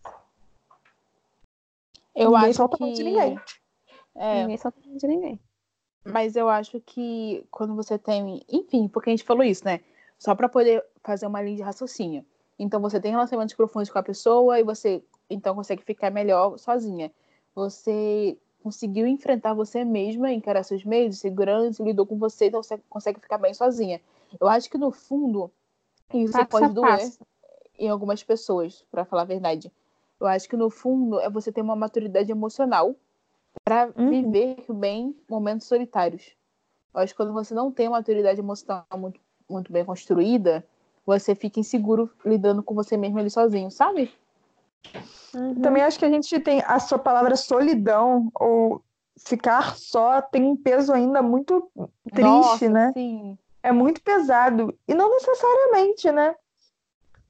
[2.15, 3.39] Eu ninguém acho que de ninguém.
[4.15, 4.41] É...
[4.41, 5.39] Ninguém solta de ninguém.
[6.03, 8.41] Mas eu acho que quando você tem.
[8.49, 9.81] Enfim, porque a gente falou isso, né?
[10.17, 12.25] Só para poder fazer uma linha de raciocínio.
[12.57, 17.11] Então você tem relacionamentos profundos com a pessoa e você então consegue ficar melhor sozinha.
[17.55, 23.19] Você conseguiu enfrentar você mesma, encarar seus medos, segurança, lidou com você, então você consegue
[23.19, 23.99] ficar bem sozinha.
[24.39, 25.51] Eu acho que no fundo,
[26.13, 27.25] isso passa, pode doer passa.
[27.79, 29.71] em algumas pessoas, para falar a verdade.
[30.19, 32.95] Eu acho que no fundo é você ter uma maturidade emocional
[33.63, 34.09] para uhum.
[34.09, 36.35] viver bem momentos solitários.
[36.93, 40.65] Eu acho que quando você não tem uma maturidade emocional muito, muito bem construída,
[41.05, 44.11] você fica inseguro lidando com você mesmo ali sozinho, sabe?
[45.33, 45.55] Uhum.
[45.61, 48.81] Também acho que a gente tem a sua palavra solidão ou
[49.17, 51.69] ficar só tem um peso ainda muito
[52.11, 52.91] triste, Nossa, né?
[52.93, 53.37] Sim.
[53.63, 54.75] É muito pesado.
[54.87, 56.35] E não necessariamente, né?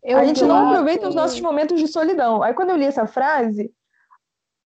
[0.02, 2.42] Eu a gente não aproveita os nossos momentos de solidão.
[2.42, 3.72] Aí quando eu li essa frase,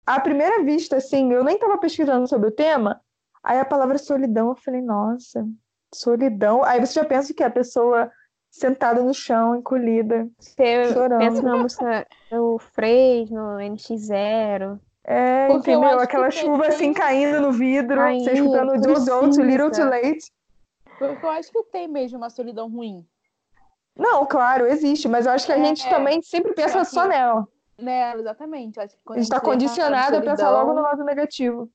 [0.05, 3.01] à primeira vista, assim, eu nem estava pesquisando sobre o tema,
[3.43, 5.45] aí a palavra solidão, eu falei, nossa,
[5.93, 6.63] solidão.
[6.63, 8.11] Aí você já pensa que é a pessoa
[8.49, 11.19] sentada no chão, encolhida, você chorando.
[11.19, 14.79] pensa na música do Fresno, NX0.
[15.05, 15.99] É, Porque entendeu?
[15.99, 16.69] Aquela chuva tem...
[16.69, 20.31] assim caindo no vidro, caindo, você escutando Too Little Too Late.
[20.97, 23.05] Porque eu acho que tem mesmo uma solidão ruim.
[23.95, 27.07] Não, claro, existe, mas eu acho que a é, gente também sempre pensa é só
[27.07, 27.47] nela.
[27.77, 28.79] Né, exatamente.
[28.79, 31.69] Acho que a gente está condicionado a pensar logo no lado negativo.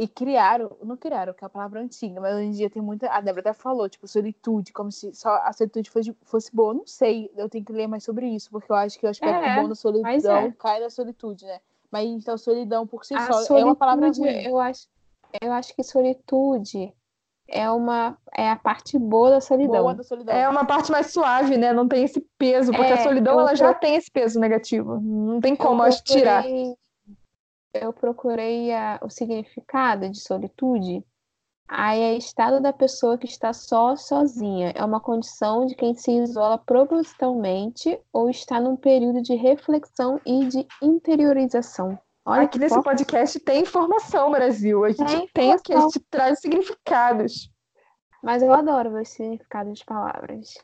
[0.00, 3.10] E criaram, não criaram, que é a palavra antiga, mas hoje em dia tem muita.
[3.10, 6.72] A Débora até falou, tipo, solitude, como se só a solitude fosse, fosse boa.
[6.72, 9.44] Não sei, eu tenho que ler mais sobre isso, porque eu acho que o aspecto
[9.44, 10.52] É, bom da solidão é.
[10.52, 11.58] cai na solitude, né?
[11.90, 14.46] Mas então, solidão por si A só é uma palavra solitude, ruim.
[14.46, 14.86] eu acho,
[15.40, 16.94] eu acho que solitude
[17.48, 19.82] é uma é a parte boa da solidão.
[19.82, 20.34] Boa da solidão.
[20.34, 21.72] É uma parte mais suave, né?
[21.72, 25.00] Não tem esse peso, porque É, a solidão ela já tem esse peso negativo.
[25.00, 26.42] Não tem Eu como acho, tirar.
[26.42, 26.76] procurei-
[27.74, 31.04] Eu procurei a- o significado de solitude.
[31.70, 34.72] Aí é estado da pessoa que está só, sozinha.
[34.74, 40.46] É uma condição de quem se isola propositalmente ou está num período de reflexão e
[40.46, 41.98] de interiorização.
[42.28, 42.84] Olha Aqui que nesse forte.
[42.84, 44.84] podcast tem informação, Brasil.
[44.84, 47.50] A gente Tem tem o que a gente traz significados.
[48.22, 50.54] Mas eu adoro ver o significado de palavras.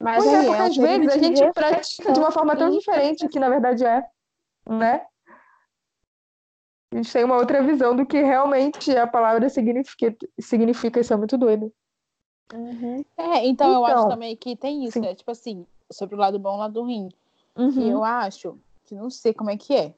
[0.00, 2.54] Mas Pois é, aí porque é um às vezes a gente pratica de uma forma
[2.56, 4.04] tão e diferente que na verdade é,
[4.68, 5.04] né?
[6.92, 11.00] A gente tem uma outra visão do que realmente a palavra significa, significa.
[11.00, 11.72] Isso é muito doido.
[12.54, 13.04] Uhum.
[13.16, 15.00] É, então, eu acho Então, também que tem isso, sim.
[15.00, 15.14] né?
[15.16, 17.08] Tipo assim, sobre o lado bom e o lado ruim.
[17.56, 17.90] E Uhum.
[17.90, 19.94] eu acho que não sei como é que é.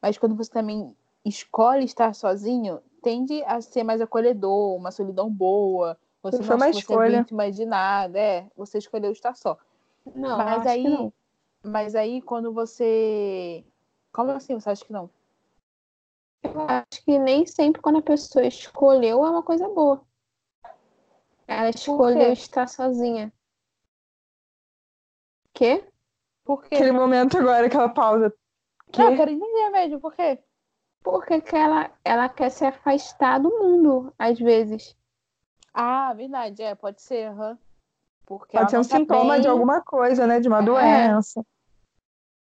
[0.00, 5.98] Mas quando você também escolhe estar sozinho, tende a ser mais acolhedor, uma solidão boa.
[6.22, 7.18] Você Foi não uma você é escolha.
[7.18, 8.18] vítima de nada.
[8.18, 9.58] É, você escolheu estar só.
[10.14, 11.12] Não, mas acho que aí, não.
[11.62, 13.64] mas aí quando você.
[14.12, 14.54] Como assim?
[14.54, 15.08] Você acha que não?
[16.42, 20.02] Eu acho que nem sempre quando a pessoa escolheu é uma coisa boa.
[21.46, 23.32] Ela escolheu estar sozinha.
[25.52, 25.84] Quê?
[26.44, 26.74] Por quê?
[26.74, 28.32] Aquele momento agora, aquela pausa.
[28.92, 28.98] Que...
[29.00, 30.38] Não, eu quero entender mesmo, por quê?
[31.02, 34.96] Porque que ela, ela quer se afastar do mundo, às vezes.
[35.72, 37.58] Ah, verdade, é, pode ser, aham.
[38.26, 39.50] Porque Pode ser um tá sintoma de bem.
[39.50, 40.40] alguma coisa, né?
[40.40, 40.64] De uma É.
[40.64, 41.44] doença.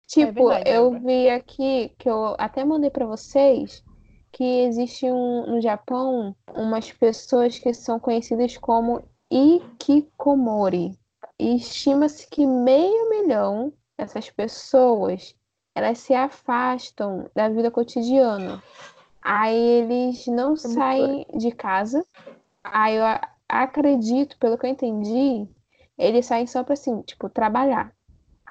[0.07, 3.83] Tipo, verdade, eu vi aqui, que eu até mandei pra vocês,
[4.31, 10.99] que existe um, no Japão umas pessoas que são conhecidas como Ikikomori.
[11.39, 15.35] E estima-se que meio milhão dessas pessoas,
[15.75, 18.63] elas se afastam da vida cotidiana.
[19.21, 22.05] Aí eles não muito saem de casa.
[22.65, 23.05] Aí eu
[23.49, 25.49] acredito, pelo que eu entendi,
[25.97, 27.93] eles saem só pra assim, tipo, trabalhar.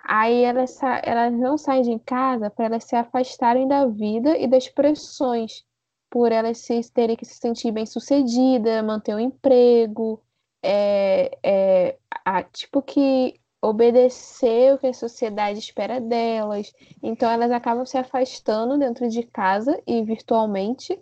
[0.03, 4.67] Aí elas, elas não saem de casa para elas se afastarem da vida e das
[4.67, 5.63] pressões,
[6.09, 10.21] por elas se, terem que se sentir bem-sucedida, manter um emprego,
[10.63, 16.73] é, é, a- tipo que obedecer o que a sociedade espera delas.
[17.01, 20.99] Então elas acabam se afastando dentro de casa e virtualmente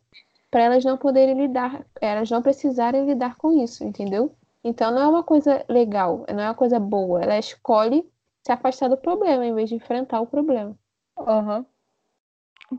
[0.51, 4.35] para elas não poderem lidar, elas não precisarem lidar com isso, entendeu?
[4.63, 7.21] Então não é uma coisa legal, não é uma coisa boa.
[7.21, 8.05] Ela escolhe
[8.43, 10.75] se afastar do problema em vez de enfrentar o problema.
[11.17, 11.65] Aham.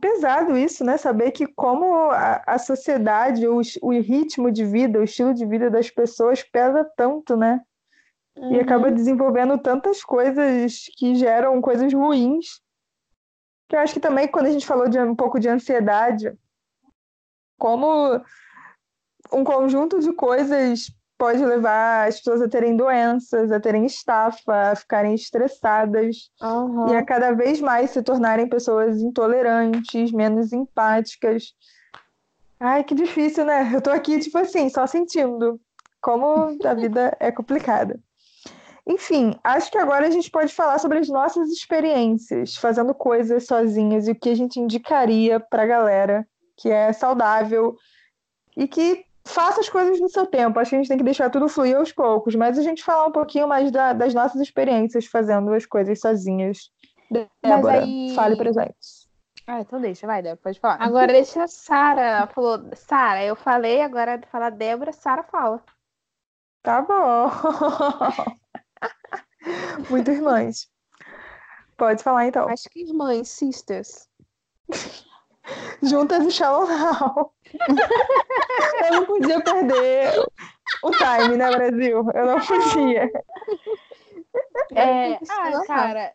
[0.01, 0.97] Pesado isso, né?
[0.97, 5.69] Saber que como a, a sociedade, o, o ritmo de vida, o estilo de vida
[5.69, 7.61] das pessoas pesa tanto, né?
[8.37, 8.61] E Uhum.
[8.61, 12.61] acaba desenvolvendo tantas coisas que geram coisas ruins.
[13.69, 16.37] Que eu acho que também, quando a gente falou de um pouco de ansiedade,
[17.59, 18.21] como
[19.33, 24.75] um conjunto de coisas pode levar as pessoas a terem doenças, a terem estafa, a
[24.75, 26.89] ficarem estressadas Aham.
[26.91, 31.55] e a cada vez mais se tornarem pessoas intolerantes, menos empáticas.
[32.59, 33.71] Ai, que difícil, né?
[33.75, 35.61] Eu tô aqui, tipo assim, só sentindo
[36.01, 38.01] como a vida é complicada.
[38.87, 44.09] Enfim, acho que agora a gente pode falar sobre as nossas experiências fazendo coisas sozinhas
[44.09, 47.77] e o que a gente indicaria pra galera que é saudável
[48.57, 50.59] e que faça as coisas no seu tempo.
[50.59, 53.07] Acho que a gente tem que deixar tudo fluir aos poucos, mas a gente falar
[53.07, 56.71] um pouquinho mais da- das nossas experiências fazendo as coisas sozinhas.
[57.43, 59.09] Débora, aí- fale pra gente.
[59.47, 60.77] Ah, então deixa, vai, Débora, pode falar.
[60.81, 62.27] Agora deixa a Sara.
[62.29, 65.63] Falou, Sara, eu falei, agora fala Débora, Sara fala.
[66.63, 67.31] Tá bom.
[69.89, 70.69] Muito irmãs.
[71.77, 72.49] Pode falar então.
[72.49, 74.09] Acho que irmãs, sisters.
[75.83, 77.33] Juntas e Shallow Now.
[78.87, 80.13] Eu não podia perder
[80.83, 82.07] o time, né, Brasil?
[82.15, 83.11] Eu não podia.
[84.73, 86.15] É, ah, não cara,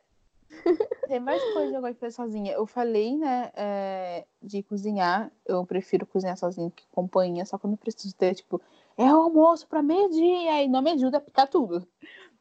[1.08, 2.54] tem mais coisa que eu gosto de fazer sozinha.
[2.54, 5.32] Eu falei, né, é, de cozinhar.
[5.46, 8.62] Eu prefiro cozinhar sozinha que companhia, só quando eu preciso ter, tipo,
[8.98, 11.88] é o almoço pra meio-dia e não me ajuda a picar tudo.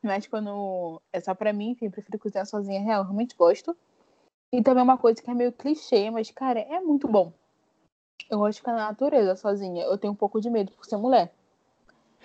[0.05, 3.75] Mas quando é só pra mim, enfim, eu prefiro cozinhar sozinha, realmente gosto.
[4.53, 7.33] E também uma coisa que é meio clichê, mas, cara, é muito bom.
[8.31, 9.83] Eu gosto de ficar na natureza sozinha.
[9.85, 11.33] Eu tenho um pouco de medo por ser mulher.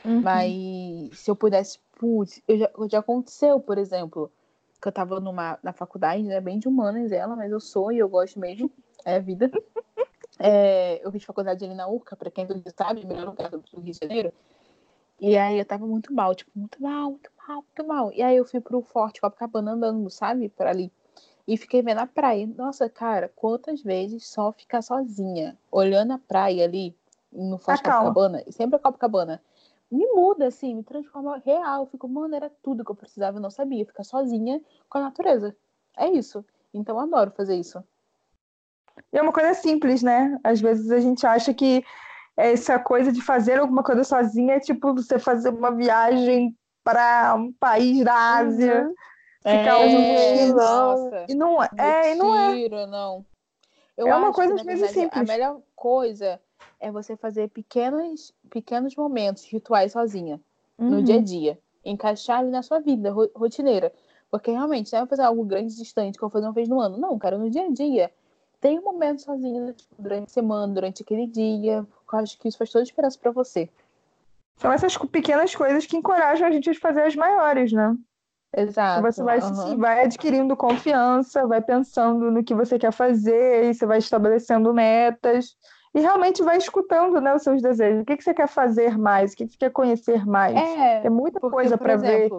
[0.03, 0.21] Uhum.
[0.21, 4.29] Mas se eu pudesse, putz, eu já, já aconteceu, por exemplo,
[4.81, 7.99] que eu tava numa, na faculdade, né, bem de humanas ela, mas eu sou e
[7.99, 8.69] eu gosto mesmo,
[9.05, 9.49] é a vida.
[10.41, 13.83] É, eu fiz faculdade ali na URCA, pra quem não sabe, melhor lugar do Rio
[13.83, 14.31] de Janeiro.
[15.19, 18.13] E aí eu tava muito mal, tipo, muito mal, muito mal, muito mal.
[18.13, 20.91] E aí eu fui pro Forte Copacabana andando, sabe, por ali.
[21.47, 22.47] E fiquei vendo a praia.
[22.47, 26.95] Nossa, cara, quantas vezes só ficar sozinha, olhando a praia ali,
[27.31, 28.09] no Forte Acalma.
[28.09, 29.41] Copacabana, e sempre a Copacabana,
[29.91, 31.81] me muda, assim, me transforma real.
[31.81, 33.85] Eu fico, mano, era tudo que eu precisava, eu não sabia.
[33.85, 35.55] Ficar sozinha com a natureza.
[35.97, 36.45] É isso.
[36.73, 37.83] Então eu adoro fazer isso.
[39.11, 40.39] E é uma coisa simples, né?
[40.43, 41.83] Às vezes a gente acha que
[42.39, 47.51] essa coisa de fazer alguma coisa sozinha é tipo você fazer uma viagem para um
[47.53, 48.85] país da Ásia.
[48.85, 48.95] Uhum.
[49.43, 51.11] Ficar um mochilão.
[51.27, 52.69] E não é, é, e não é.
[52.87, 53.25] Não.
[53.97, 55.27] Eu É uma acho coisa, que, às vezes, verdade, A simples.
[55.29, 56.39] melhor coisa
[56.79, 60.39] é você fazer pequenos, pequenos momentos, rituais sozinha,
[60.77, 61.03] no Uhum.
[61.03, 61.59] dia a dia.
[61.83, 63.91] Encaixar ali na sua vida ro- rotineira.
[64.31, 66.69] Porque realmente, não é fazer algo grande e distante que eu vou fazer uma vez
[66.69, 66.97] no ano.
[66.97, 68.11] Não, cara, no dia a dia.
[68.61, 71.85] Tem um momento sozinho durante a semana, durante aquele dia.
[72.17, 73.69] Acho que isso faz toda a diferença pra você.
[74.57, 77.95] São essas pequenas coisas que encorajam a gente a fazer as maiores, né?
[78.55, 79.01] Exato.
[79.03, 79.77] Você vai, aham.
[79.77, 85.55] vai adquirindo confiança, vai pensando no que você quer fazer, e você vai estabelecendo metas
[85.93, 88.01] e realmente vai escutando, né, os seus desejos.
[88.01, 89.33] O que que você quer fazer mais?
[89.33, 90.55] O que que você quer conhecer mais?
[90.55, 92.29] É, Tem muita Porque, coisa para ver.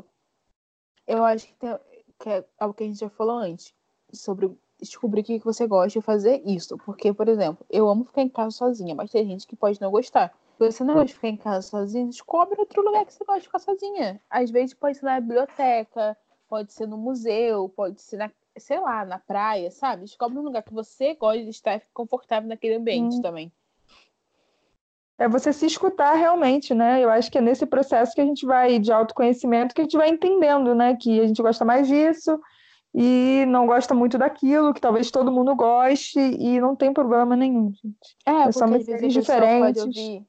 [1.07, 1.79] eu acho que, tem,
[2.19, 3.75] que é algo que a gente já falou antes,
[4.13, 4.47] sobre
[4.81, 6.77] descobrir o que você gosta e fazer isso.
[6.79, 9.91] Porque, por exemplo, eu amo ficar em casa sozinha, mas tem gente que pode não
[9.91, 10.33] gostar.
[10.59, 13.41] Se você não gosta de ficar em casa sozinha, descobre outro lugar que você gosta
[13.41, 14.21] de ficar sozinha.
[14.29, 16.17] Às vezes pode ser na biblioteca,
[16.49, 20.03] pode ser no museu, pode ser na, sei lá, na praia, sabe?
[20.03, 23.23] Descobre um lugar que você gosta de estar confortável naquele ambiente Sim.
[23.23, 23.53] também.
[25.19, 27.05] É você se escutar realmente, né?
[27.05, 29.97] Eu acho que é nesse processo que a gente vai de autoconhecimento que a gente
[29.97, 32.41] vai entendendo, né, que a gente gosta mais disso
[32.95, 37.73] e não gosta muito daquilo, que talvez todo mundo goste e não tem problema nenhum,
[37.73, 38.17] gente.
[38.27, 39.83] É, É porque só às vezes pessoa pode diferentes.
[39.85, 40.27] ouvir,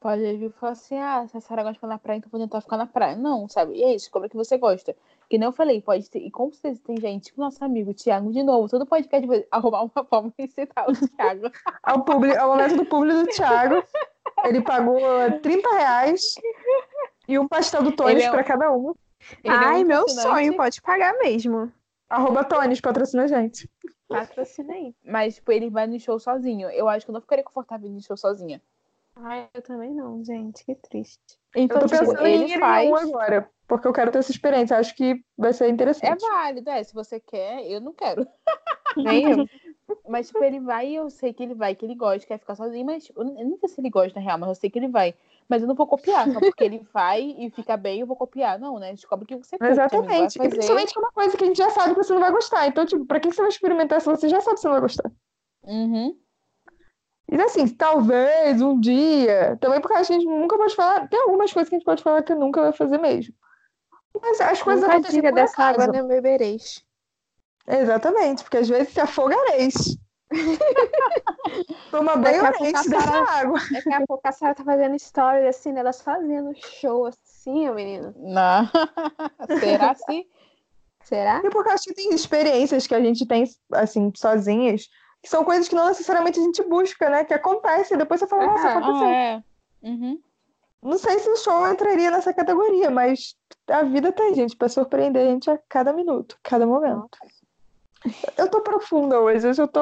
[0.00, 2.30] pode ouvir e falar assim, ah, se a Sarah gosta de ficar na praia, então
[2.30, 3.16] vou tentar ficar na praia.
[3.16, 3.74] Não, sabe?
[3.74, 4.96] E é isso, descobre o que você gosta.
[5.28, 8.32] Que nem eu falei, pode ter, e com certeza tem gente, tipo nosso amigo Thiago,
[8.32, 11.50] de novo, todo podcast vai arrumar uma forma de citar o Thiago.
[11.82, 13.82] Ao, publi, ao momento do público do Thiago,
[14.46, 14.98] ele pagou
[15.42, 16.22] 30 reais
[17.28, 18.94] e um pastel do Ele é um- para cada um.
[19.44, 21.70] Ele é um Ai, meu sonho, pode pagar mesmo.
[22.08, 23.70] Arroba Tones, patrocina a gente.
[24.08, 24.94] Patrocina aí.
[25.04, 26.70] Mas, tipo, ele vai no show sozinho.
[26.70, 28.62] Eu acho que eu não ficaria confortável no show sozinha.
[29.16, 31.38] Ai, eu também não, gente, que triste.
[31.54, 32.88] Eu tô Então, tipo, pensando em ele ir em faz.
[32.88, 34.76] um agora, porque eu quero ter essa experiência.
[34.78, 36.20] Acho que vai ser É interessante.
[36.20, 36.82] válido, é.
[36.84, 38.26] Se você quer, eu não quero.
[38.96, 39.46] Nem eu.
[40.08, 42.54] Mas, tipo, ele vai e eu sei que ele vai, que ele gosta, quer ficar
[42.54, 44.78] sozinho, mas tipo, eu não- sei se ele gosta, na real, mas eu sei que
[44.78, 45.14] ele vai.
[45.48, 48.58] Mas eu não vou copiar, só porque ele vai e fica bem, eu vou copiar.
[48.58, 48.92] Não, né?
[48.92, 50.36] Descobre o que você amigo, vai Exatamente.
[50.38, 50.50] Fazer.
[50.50, 52.66] principalmente que é uma coisa que a gente já sabe que você não vai gostar.
[52.66, 54.82] Então, tipo, pra que você vai experimentar se você já sabe que você não vai
[54.82, 55.10] gostar?
[55.64, 56.18] Uhum.
[57.30, 61.68] E assim, talvez um dia, também porque a gente nunca pode falar, tem algumas coisas
[61.68, 63.34] que a gente pode falar que nunca vai fazer mesmo.
[64.20, 65.80] Mas as coisas Nunca acontecem diga por dessa acaso.
[65.82, 66.82] água não bebereis.
[67.68, 69.98] Exatamente, porque às vezes se afogareis.
[71.90, 73.58] Toma banho antes a dessa água.
[73.70, 78.14] Daqui a pouco a Sarah tá fazendo stories assim, dela sozinha no show, assim, menino.
[78.16, 78.68] Não.
[79.60, 80.26] Será assim?
[81.02, 81.40] Será?
[81.44, 84.88] E porque eu acho que tem experiências que a gente tem, assim, sozinhas,
[85.22, 87.24] que são coisas que não necessariamente a gente busca, né?
[87.24, 89.08] Que acontece, e depois você fala, nossa, Ah, aconteceu.
[89.08, 89.42] Ah, é.
[89.82, 90.20] Uhum.
[90.82, 93.36] Não sei se o show entraria nessa categoria, mas
[93.68, 97.08] a vida tem gente pra surpreender a gente a cada minuto, cada momento.
[98.36, 99.80] Eu tô profunda hoje, hoje eu tô,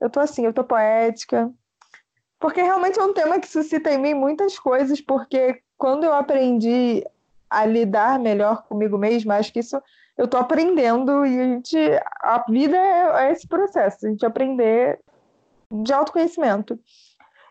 [0.00, 1.50] eu tô assim, eu tô poética.
[2.38, 7.04] Porque realmente é um tema que suscita em mim muitas coisas, porque quando eu aprendi
[7.48, 9.80] a lidar melhor comigo mesma, acho que isso
[10.16, 11.78] eu tô aprendendo e a gente,
[12.22, 15.00] a vida é, é esse processo, a gente aprender
[15.70, 16.78] de autoconhecimento.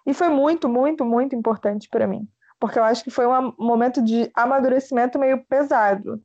[0.06, 2.28] E foi muito, muito, muito importante para mim
[2.60, 6.22] porque eu acho que foi um momento de amadurecimento meio pesado,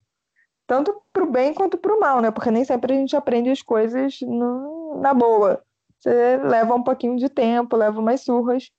[0.67, 2.31] tanto pro bem quanto pro mal, né?
[2.31, 5.63] Porque nem sempre a gente aprende as coisas no- na boa.
[5.99, 8.71] Você leva um pouquinho de tempo, leva umas surras,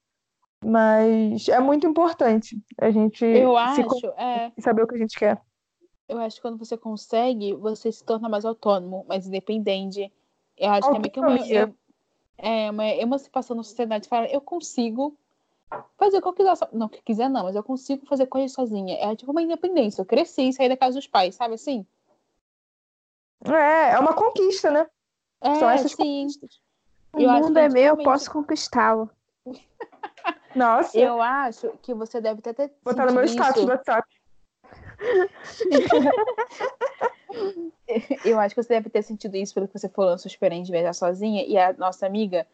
[0.64, 4.52] mas é muito importante a gente Eu acho, con- é.
[4.60, 5.42] saber o que a gente quer.
[6.08, 10.12] Eu acho que quando você consegue, você se torna mais autônomo, mais independente.
[10.58, 11.76] Eu acho que é meio que uma, Autonomia.
[12.38, 14.08] é, uma emancipação na sociedade.
[14.08, 15.18] Fala, eu consigo
[15.98, 16.56] fazer o que eu quiser.
[16.56, 18.96] so- Não, o que quiser não, mas eu consigo fazer coisas sozinha.
[18.98, 20.02] É tipo uma independência.
[20.02, 21.86] Eu cresci, saí da casa dos pais, sabe assim?
[23.46, 24.88] É, é uma conquista, né?
[25.42, 25.98] É, São essas sim.
[25.98, 26.62] conquistas.
[27.14, 29.10] O Eu mundo que é meu, eu posso conquistá-lo.
[30.56, 33.66] Nossa, Eu acho que você deve ter, ter botar no meu status isso.
[33.66, 34.08] do WhatsApp.
[38.24, 40.66] Eu acho que você deve ter sentido isso pelo que você falou na sua experiência
[40.66, 41.46] de viajar sozinha.
[41.46, 42.48] E a nossa amiga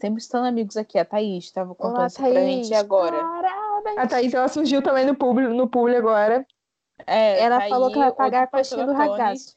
[0.00, 0.98] sempre estando amigos aqui.
[0.98, 2.72] A Thaís estava contando Olá, isso pra gente Thaís.
[2.72, 3.18] agora.
[3.18, 3.98] Parabéns.
[3.98, 6.46] A Thaís, ela surgiu também no publi, no publi agora.
[7.06, 9.56] É, Ela Thaís, falou que vai outro pagar a coxinha do ragaço.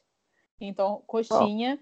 [0.60, 1.78] Então, coxinha.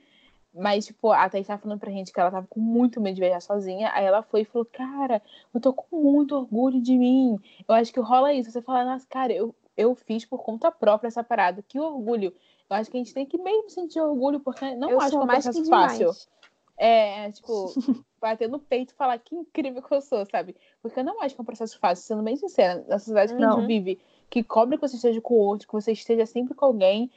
[0.55, 3.21] Mas, tipo, a Thaís tava falando pra gente que ela tava com muito medo de
[3.21, 3.91] viajar sozinha.
[3.93, 5.23] Aí ela foi e falou, cara,
[5.55, 7.39] eu tô com muito orgulho de mim.
[7.69, 8.51] Eu acho que rola isso.
[8.51, 11.63] Você fala, nossa, cara, eu, eu fiz por conta própria essa parada.
[11.63, 12.33] Que orgulho.
[12.69, 15.17] Eu acho que a gente tem que mesmo sentir orgulho, porque não eu acho que
[15.17, 16.29] é mais que processo demais.
[16.79, 17.73] É, é, tipo,
[18.21, 20.55] bater no peito e falar que incrível que eu sou, sabe?
[20.81, 22.85] Porque eu não acho que é um processo fácil, sendo bem sincera.
[22.89, 23.59] Na sociedade que a Não.
[23.61, 24.01] gente vive,
[24.31, 27.11] que cobra que você esteja com o outro, que você esteja sempre com alguém,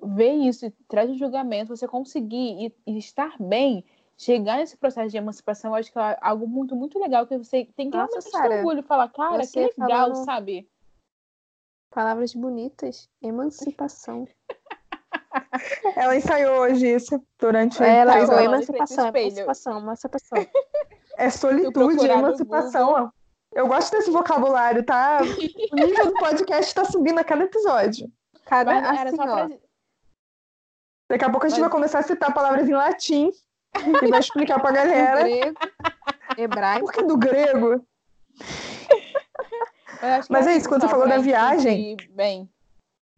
[0.00, 3.82] ver isso e traz o julgamento, você conseguir e, e estar bem,
[4.16, 7.66] chegar nesse processo de emancipação, eu acho que é algo muito, muito legal, que você
[7.76, 10.68] tem que Nossa, realmente ter orgulho e falar, cara, que legal, falando- sabe?
[11.90, 13.08] Palavras bonitas.
[13.22, 14.28] Emancipação.
[15.96, 20.46] Ela ensaiou hoje isso durante Ela três ao emancipação, emancipação, emancipação.
[21.16, 22.90] É solitude, no emancipação.
[22.90, 23.10] ó.
[23.52, 25.20] Eu gosto desse vocabulário, tá?
[25.72, 28.10] O nível do podcast tá subindo a cada episódio.
[28.44, 29.48] Cada assim, pra...
[31.08, 33.30] Daqui a pouco a gente Mas- vai começar a citar palavras em latim
[34.02, 35.22] e vai explicar pra do galera.
[35.24, 35.54] grego,
[36.36, 36.84] hebraico.
[36.84, 37.82] Por que do grego?
[40.28, 42.48] Mas era é isso, quando você falou da gente viagem- Bem,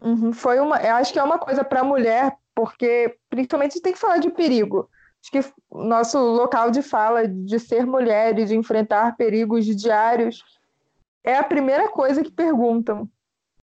[0.02, 3.98] Uhum, foi uma, eu acho que é uma coisa para mulher, porque principalmente tem que
[3.98, 4.88] falar de perigo.
[5.22, 10.42] Acho que nosso local de fala de ser mulher e de enfrentar perigos diários
[11.22, 13.08] é a primeira coisa que perguntam.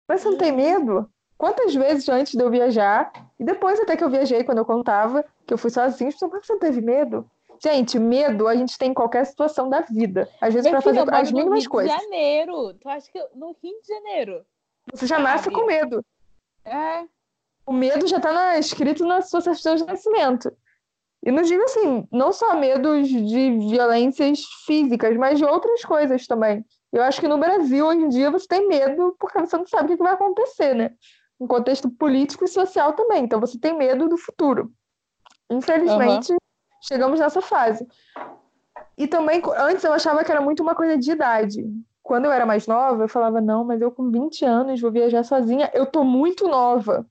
[0.07, 1.09] Mas você não tem medo?
[1.37, 5.23] Quantas vezes antes de eu viajar, e depois até que eu viajei, quando eu contava
[5.45, 7.29] que eu fui sozinha, as pessoas, mas você não teve medo?
[7.63, 10.29] Gente, medo a gente tem em qualquer situação da vida.
[10.41, 11.95] Às vezes para fazer eu moro as no mínimas Rio coisas.
[11.95, 12.73] de Janeiro.
[12.73, 14.45] Tu acha que eu- no Rio de Janeiro?
[14.93, 16.03] Você já nasce com medo.
[16.67, 17.05] É.
[17.65, 20.51] O medo já está escrito na sua certidão de nascimento.
[21.25, 26.63] E não digo assim, não só medos de violências físicas, mas de outras coisas também.
[26.93, 29.93] Eu acho que no Brasil, hoje em dia, você tem medo porque você não sabe
[29.93, 30.91] o que vai acontecer, né?
[31.41, 33.23] Em contexto político e social também.
[33.23, 34.71] Então, você tem medo do futuro.
[35.49, 36.33] Infelizmente,
[36.81, 37.85] chegamos nessa fase.
[38.97, 41.63] E também, antes eu achava que era muito uma coisa de idade.
[42.07, 45.23] Quando eu era mais nova, eu falava, não, mas eu com 20 anos vou viajar
[45.23, 47.05] sozinha, eu tô muito nova.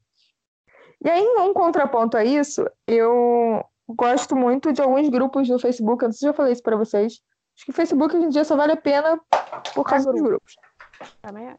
[1.04, 6.08] E aí, um contraponto a isso, eu gosto muito de alguns grupos no Facebook, eu
[6.08, 7.20] não sei se eu já falei isso pra vocês.
[7.54, 9.20] Acho que o Facebook hoje em dia só vale a pena
[9.74, 10.56] por causa dos grupos.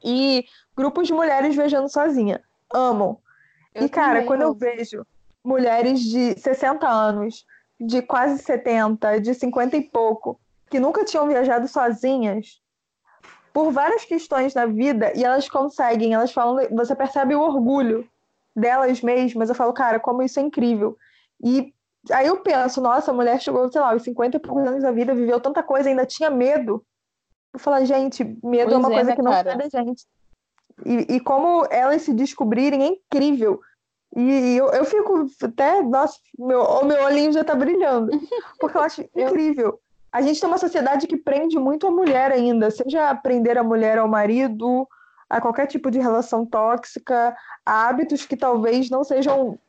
[0.04, 0.44] E
[0.76, 2.42] grupos de mulheres viajando sozinha.
[2.74, 3.20] Amam.
[3.72, 4.58] Eu e, cara, quando eu amo.
[4.58, 5.06] vejo
[5.46, 7.46] mulheres de 60 anos,
[7.80, 12.60] de quase 70, de 50 e pouco, que nunca tinham viajado sozinhas,
[13.58, 18.08] por várias questões na vida, e elas conseguem, elas falam, você percebe o orgulho
[18.56, 19.50] delas mesmas.
[19.50, 20.96] Eu falo, cara, como isso é incrível.
[21.44, 21.74] E
[22.12, 24.92] aí eu penso, nossa, a mulher chegou, sei lá, aos 50 e poucos anos da
[24.92, 26.86] vida, viveu tanta coisa, ainda tinha medo.
[27.52, 29.50] Eu falo, gente, medo é Pois uma é, coisa né, que não cara?
[29.50, 30.06] sai da gente.
[30.86, 33.60] E, e como elas se descobrirem é incrível.
[34.16, 38.12] E, e eu, eu fico até, nossa, meu, o meu olhinho já tá brilhando.
[38.60, 39.80] Porque eu acho incrível.
[40.18, 44.00] A gente tem uma sociedade que prende muito a mulher ainda, seja prender a mulher
[44.00, 44.88] ao marido,
[45.30, 49.60] a qualquer tipo de relação tóxica, a hábitos que talvez não sejam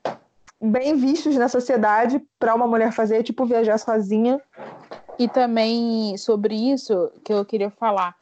[0.58, 4.40] bem vistos na sociedade para uma mulher fazer, tipo viajar sozinha.
[5.18, 8.16] E também sobre isso que eu queria falar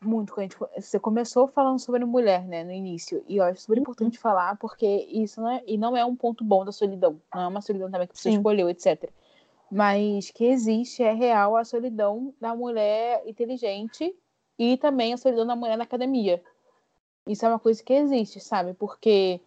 [0.00, 0.32] muito.
[0.32, 3.22] Quando a gente, você começou falando sobre mulher, né, no início.
[3.28, 6.42] E eu acho super importante falar, porque isso não é, e não é um ponto
[6.42, 7.20] bom da solidão.
[7.34, 8.36] Não é uma solidão também que você Sim.
[8.36, 9.10] escolheu, etc.
[9.70, 14.14] Mas que existe, é real, a solidão da mulher inteligente
[14.58, 16.42] e também a solidão da mulher na academia.
[17.26, 18.72] Isso é uma coisa que existe, sabe?
[18.74, 19.40] Porque,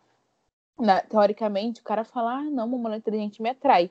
[0.79, 3.89] na- teoricamente, o cara fala, ah, não, uma mulher inteligente me atrai.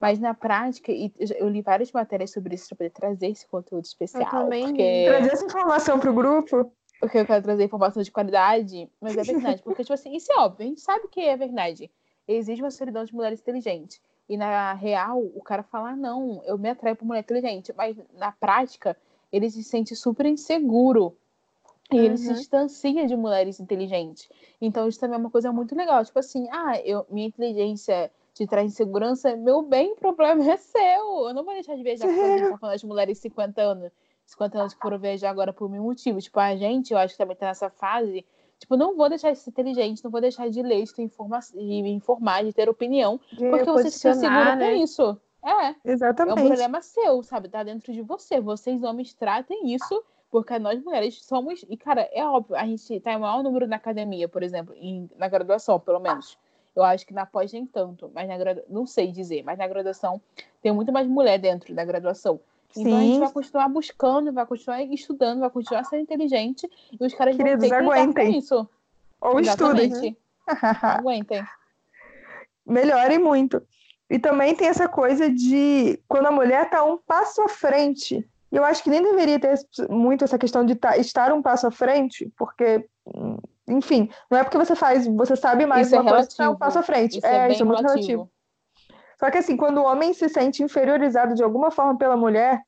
[0.00, 3.84] Mas na prática, e eu li várias matérias sobre isso para poder trazer esse conteúdo
[3.84, 4.28] especial.
[4.30, 4.72] também li.
[4.72, 6.72] porque, Trazer essa informação pro grupo.
[6.98, 9.62] porque eu quero trazer informação de qualidade, mas é verdade.
[9.62, 11.90] Porque, tipo assim, isso é óbvio, a gente sabe que é verdade.
[12.26, 14.00] Existe uma solidão de mulheres inteligentes.
[14.30, 17.74] E na real, o cara fala, ah, não, eu me atraio por mulher inteligente.
[17.76, 18.96] Mas na prática,
[19.32, 21.16] ele se sente super inseguro.
[21.92, 22.34] E ele se Uhum.
[22.34, 24.28] distancia de mulheres inteligentes.
[24.60, 26.04] Então, isso também é uma coisa muito legal.
[26.04, 31.26] Tipo assim, ah, eu, minha inteligência te traz insegurança, meu bem, o problema é seu.
[31.26, 33.90] Eu não vou deixar de viajar com a gente, falando de mulheres de 50 anos.
[34.26, 36.22] 50 anos que foram viajar agora por mil motivos.
[36.22, 38.24] Tipo, a gente, eu acho que também tá nessa fase.
[38.60, 41.40] Tipo, não vou deixar de ser inteligente, não vou deixar de ler, de, ter informa
[41.40, 44.74] de me informar, de ter opinião, De porque você se segura né?
[44.76, 45.18] com isso.
[45.42, 45.68] É.
[45.68, 46.46] É um Exatamente.
[46.46, 47.48] problema seu, sabe?
[47.48, 48.38] Tá dentro de você.
[48.38, 51.64] Vocês, homens, tratem isso, porque nós mulheres somos.
[51.70, 55.08] E, cara, é óbvio, a gente tá em maior número na academia, por exemplo, em-
[55.16, 56.38] na graduação, pelo menos.
[56.76, 58.70] Eu acho que na pós nem tanto, mas na graduação.
[58.72, 60.20] Não sei dizer, mas na graduação
[60.60, 62.38] tem muito mais mulher dentro da graduação.
[62.76, 63.20] Então a gente Sim.
[63.20, 67.78] vai continuar buscando, vai continuar estudando, vai continuar sendo inteligente e os caras Queridos, vão
[67.78, 68.38] ter que aguentem.
[68.38, 68.68] isso.
[69.20, 69.86] Ou estudem.
[69.86, 70.18] Exatamente.
[70.82, 71.44] Aguentem.
[72.66, 73.62] Melhore muito.
[74.08, 78.26] E também tem essa coisa de quando a mulher está um passo à frente.
[78.50, 79.54] E eu acho que nem deveria ter
[79.88, 83.36] muito essa questão de tá- estar um passo à frente, porque, hum,
[83.68, 86.50] enfim, não é porque você faz, você sabe mais Isso é uma coisa que tá
[86.50, 87.18] um passo à frente.
[87.18, 88.08] Isso é, bem isso é muito relativo.
[88.08, 88.30] relativo.
[89.20, 92.62] Só que assim, quando o homem se sente inferiorizado de alguma forma pela mulher,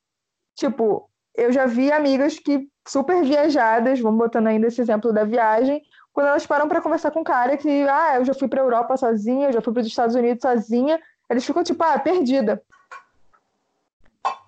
[0.55, 5.83] tipo, eu já vi amigas que super viajadas, vamos botando ainda esse exemplo da viagem,
[6.13, 8.99] quando elas param para conversar com um cara que, ah, eu já fui para Europa
[8.99, 11.01] sozinha, eu já fui para os Estados Unidos sozinha,
[11.31, 12.63] eles ficam tipo, ah, perdida.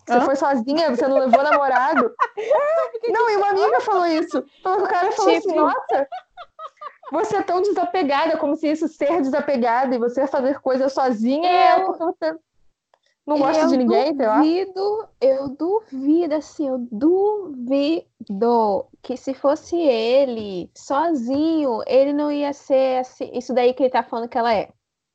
[0.07, 0.21] Você Hã?
[0.21, 2.15] foi sozinha, você não levou namorado.
[3.09, 4.45] não, e uma amiga falou isso.
[4.61, 6.09] Então, o cara falou assim, Tipo- nossa,
[7.13, 11.77] você é tão desapegada, como se isso ser desapegada e você fazer coisas sozinha é
[11.79, 12.37] Eu- porque você
[13.27, 14.37] não gosta eu de ninguém, sei lá.
[14.39, 22.99] duvido, eu duvido, assim, eu duvido que se fosse ele sozinho, ele não ia ser
[23.01, 24.71] assim, isso daí que ele tá falando que ela é.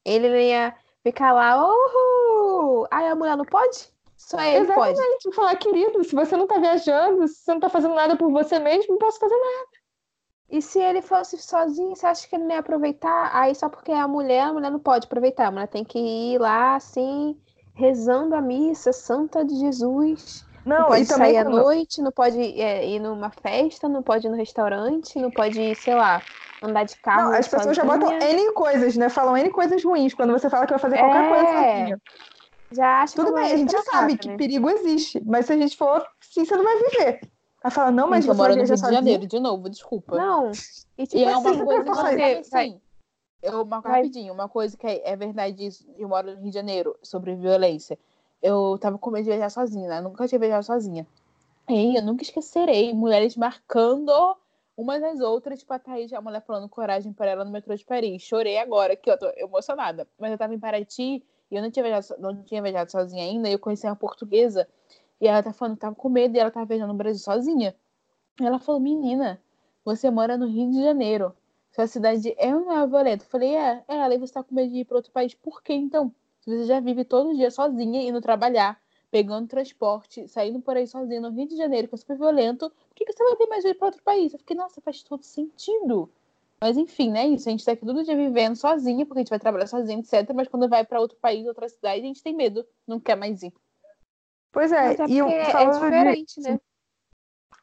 [0.06, 2.88] Ele não ia ficar lá, uhul!
[2.92, 3.90] Aí a mulher não pode?
[4.18, 4.92] Só ele pode.
[4.92, 8.32] Exatamente, falar, querido, se você não tá viajando, se você não tá fazendo nada por
[8.32, 9.69] você mesmo, não posso fazer nada.
[10.50, 13.30] E se ele fosse sozinho, você acha que ele não ia aproveitar?
[13.36, 15.48] Aí só porque é a mulher, a mulher não pode aproveitar.
[15.48, 17.40] A mulher tem que ir lá, assim,
[17.74, 20.48] rezando a missa santa de Jesus.
[20.66, 24.30] Não, Não, pode sair à noite, não pode é, ir numa festa, não pode ir
[24.30, 26.26] no restaurante, não pode ir, sei lá,
[26.62, 27.86] andar de carro Não, as pessoas já sozinha.
[27.86, 29.10] botam N coisas, né?
[29.10, 31.50] Falam N coisas ruins quando você fala que vai fazer qualquer coisa É.
[31.52, 32.00] sozinha.
[32.72, 34.40] Já acha Tudo que bem, a gente sabe que né?
[34.40, 37.20] perigo existe, mas se a gente for, sim, você não vai viver.
[37.70, 38.82] Aí fala, não, mas eu você moro no Rio de.
[38.82, 40.16] Janeiro, de novo, desculpa.
[40.18, 40.52] Não.
[40.98, 42.82] E tipo E é uma assim, coisa que você assim,
[43.42, 46.50] eu, uma, vai- rapidinho, uma coisa que é, é verdade isso, eu moro no Rio
[46.50, 47.98] de Janeiro, sobre violência.
[48.42, 50.02] Eu tava com medo de viajar sozinha, né?
[50.02, 51.06] Nunca tinha viajado sozinha.
[51.70, 54.12] E eu nunca esquecerei mulheres marcando
[54.76, 57.86] umas às outras, tipo a Thaís, a mulher falando coragem para ela no metrô de
[57.86, 58.24] Paris.
[58.24, 60.08] Chorei agora, que eu tô emocionada.
[60.18, 63.50] Mas eu tava em Paraty e eu não tinha viajado, não tinha viajado sozinha ainda,
[63.50, 64.68] e eu conheci uma portuguesa.
[65.22, 67.76] E ela tá falando que tava com medo e ela tava viajando no Brasil sozinha.
[68.40, 69.42] Ela falou, menina,
[69.84, 71.34] você mora no Rio de Janeiro.
[71.72, 73.24] Sua cidade é é violenta?
[73.26, 73.84] Eu falei, é.
[73.88, 75.34] É, ela, e você tá com medo de ir para outro país.
[75.34, 76.14] Por que então?
[76.42, 81.20] Se você já vive todo dia sozinha, indo trabalhar, pegando transporte, saindo por aí sozinha
[81.20, 83.76] no Rio de Janeiro, que é super violento, por que, você vai ter mais ir
[83.76, 84.34] para outro país?
[84.34, 86.10] Eu fiquei, nossa, faz todo sentido.
[86.62, 87.28] Mas enfim, né?
[87.28, 87.48] Isso.
[87.48, 90.34] A gente tá aqui todo dia vivendo sozinha, porque a gente vai trabalhar sozinha, etc.
[90.34, 93.44] Mas quando vai para outro país, outra cidade, a gente tem medo, não quer mais
[93.44, 93.54] ir.
[94.52, 96.60] Pois é, é e eu- é falando de- diferente, né?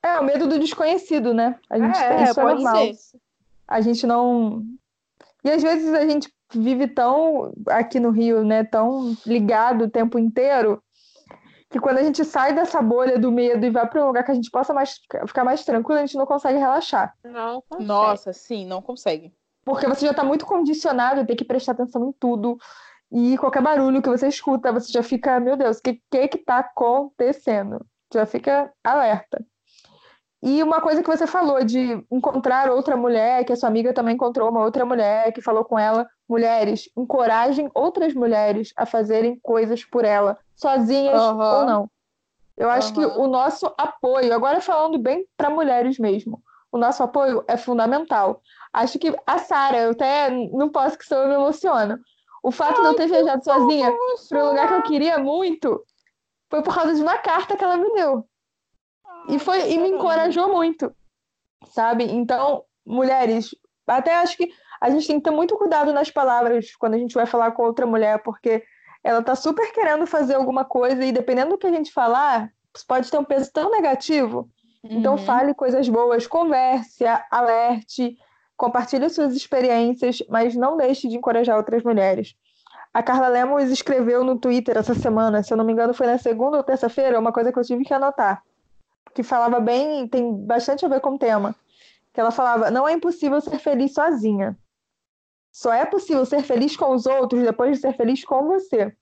[0.02, 1.58] É, o medo do desconhecido, né?
[1.68, 2.94] A gente É, tem, isso é normal.
[2.94, 3.18] ser.
[3.66, 4.62] A gente não.
[5.42, 8.62] E às vezes a gente vive tão aqui no Rio, né?
[8.62, 10.80] Tão ligado o tempo inteiro,
[11.68, 14.30] que quando a gente sai dessa bolha do medo e vai para um lugar que
[14.30, 17.12] a gente possa mais, ficar mais tranquilo, a gente não consegue relaxar.
[17.24, 17.88] Não consegue.
[17.88, 19.34] Nossa, sim, não consegue.
[19.64, 22.56] Porque você já está muito condicionado a ter que prestar atenção em tudo.
[23.12, 26.38] E qualquer barulho que você escuta, você já fica, meu Deus, o que, que que
[26.38, 27.84] tá acontecendo?
[28.12, 29.44] Já fica alerta.
[30.42, 34.14] E uma coisa que você falou de encontrar outra mulher, que a sua amiga também
[34.14, 39.84] encontrou uma outra mulher, que falou com ela, mulheres, encorajem outras mulheres a fazerem coisas
[39.84, 41.60] por ela, sozinhas Aham.
[41.60, 41.90] ou não.
[42.56, 43.18] Eu acho que Aham.
[43.18, 48.40] o nosso apoio, agora falando bem para mulheres mesmo, o nosso apoio é fundamental.
[48.72, 51.98] Acho que a Sara, eu até não posso que senão eu me emociono.
[52.46, 53.92] O fato de eu ter viajado sozinha
[54.28, 55.82] para um lugar que eu queria muito
[56.48, 58.24] foi por causa de uma carta que ela me deu.
[59.28, 60.94] E foi e me encorajou muito,
[61.70, 62.04] sabe?
[62.04, 63.52] Então, mulheres,
[63.84, 64.48] até acho que
[64.80, 67.64] a gente tem que ter muito cuidado nas palavras quando a gente vai falar com
[67.64, 68.62] outra mulher, porque
[69.02, 72.48] ela tá super querendo fazer alguma coisa e dependendo do que a gente falar,
[72.86, 74.48] pode ter um peso tão negativo.
[74.84, 75.18] Então, Uhum.
[75.18, 78.16] fale coisas boas, converse, alerte,
[78.56, 82.34] compartilhe suas experiências, mas não deixe de encorajar outras mulheres.
[82.92, 86.18] A Carla Lemos escreveu no Twitter essa semana, se eu não me engano, foi na
[86.18, 88.42] segunda ou terça-feira, uma coisa que eu tive que anotar,
[89.14, 91.54] que falava bem, tem bastante a ver com o tema.
[92.12, 94.56] Que ela falava: não é impossível ser feliz sozinha.
[95.52, 98.94] Só é possível ser feliz com os outros depois de ser feliz com você.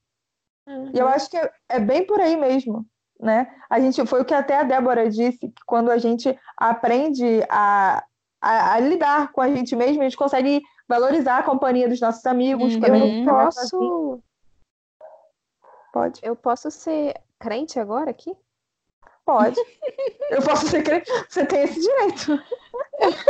[0.92, 2.86] E eu acho que é, é bem por aí mesmo,
[3.20, 3.52] né?
[3.68, 8.02] A gente foi o que até a Débora disse, que quando a gente aprende a,
[8.44, 12.24] a, a lidar com a gente mesmo, a gente consegue valorizar a companhia dos nossos
[12.26, 12.74] amigos.
[12.82, 14.22] A Eu tá posso,
[15.92, 18.36] Pode, eu posso ser crente agora aqui?
[19.24, 19.58] pode.
[20.30, 21.10] Eu posso ser crente.
[21.28, 22.42] Você tem esse direito.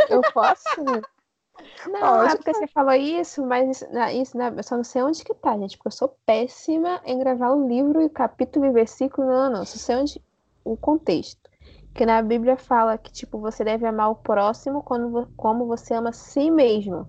[0.08, 0.64] Eu posso?
[1.88, 2.32] Não, Pode.
[2.32, 5.22] é porque você falou isso, mas isso, na- isso na- eu só não sei onde
[5.24, 9.26] que tá, gente, porque eu sou péssima em gravar o livro e capítulo e versículo.
[9.26, 10.22] Não, não, só sei onde,
[10.64, 11.43] o contexto.
[11.94, 16.10] Que na Bíblia fala que, tipo, você deve amar o próximo quando, como você ama
[16.10, 17.06] a si mesmo.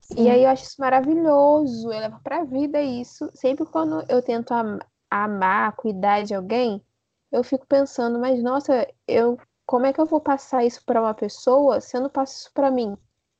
[0.00, 0.24] Sim.
[0.24, 3.30] E aí eu acho isso maravilhoso, eu levo pra vida isso.
[3.34, 6.82] Sempre quando eu tento am amar, cuidar de alguém,
[7.30, 11.12] eu fico pensando, mas nossa, eu como é que eu vou passar isso para uma
[11.12, 12.96] pessoa se eu não passo isso para mim?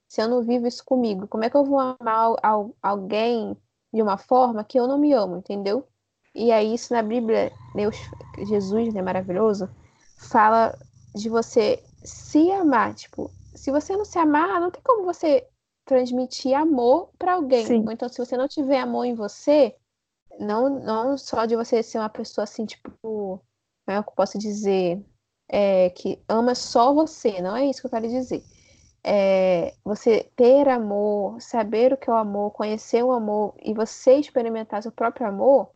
[0.09, 1.29] Se eu não vivo isso comigo?
[1.29, 2.35] Como é que eu vou amar
[2.83, 3.57] alguém
[3.93, 5.87] de uma forma que eu não me amo, entendeu?
[6.35, 7.97] E aí isso na Bíblia, Deus,
[8.39, 9.69] Jesus, né, maravilhoso,
[10.17, 10.77] fala
[11.15, 15.47] de você se amar, tipo, se você não se amar, não tem como você
[15.85, 17.65] transmitir amor para alguém.
[17.65, 17.85] Sim.
[17.91, 19.75] Então, se você não tiver amor em você,
[20.39, 23.43] não, não só de você ser uma pessoa assim, tipo, como
[23.87, 25.01] é que eu posso dizer,
[25.49, 28.43] é, que ama só você, não é isso que eu quero dizer.
[29.03, 34.15] É, você ter amor, saber o que é o amor, conhecer o amor e você
[34.15, 35.71] experimentar seu próprio amor,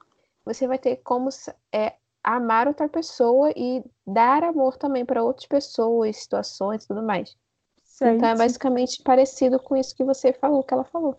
[0.44, 1.28] você vai ter como
[1.72, 7.36] é, amar outra pessoa e dar amor também para outras pessoas, situações e tudo mais.
[7.84, 8.16] Certo.
[8.16, 11.18] Então é basicamente parecido com isso que você falou, que ela falou.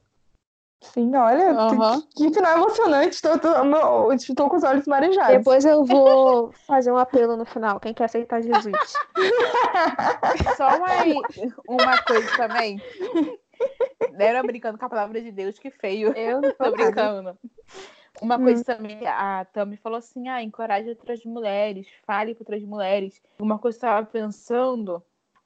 [0.82, 2.02] Sim, olha, uhum.
[2.16, 3.16] que final emocionante.
[3.16, 5.38] Estou, estou, estou com os olhos marejados.
[5.38, 7.80] Depois eu vou fazer um apelo no final.
[7.80, 8.94] Quem quer aceitar Jesus?
[10.58, 10.88] Só uma,
[11.68, 12.82] uma coisa também.
[14.18, 16.14] Era brincando com a palavra de Deus, que feio.
[16.18, 17.38] Eu não tô, tô brincando.
[18.22, 18.44] Uma hum.
[18.44, 23.22] coisa também, a Tami falou assim: ah, encoraje outras mulheres, fale para outras mulheres.
[23.40, 25.04] Uma coisa que eu estava pensando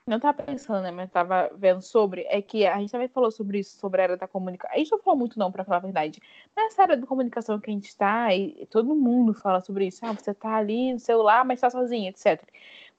[0.07, 3.59] não tava pensando, né, mas tava vendo sobre, é que a gente também falou sobre
[3.59, 4.75] isso, sobre a era da comunicação.
[4.75, 6.21] A gente não falou muito, não, para falar a verdade.
[6.55, 10.05] Mas essa era da comunicação que a gente tá, e todo mundo fala sobre isso.
[10.05, 12.39] Ah, você tá ali no celular, mas tá sozinha, etc.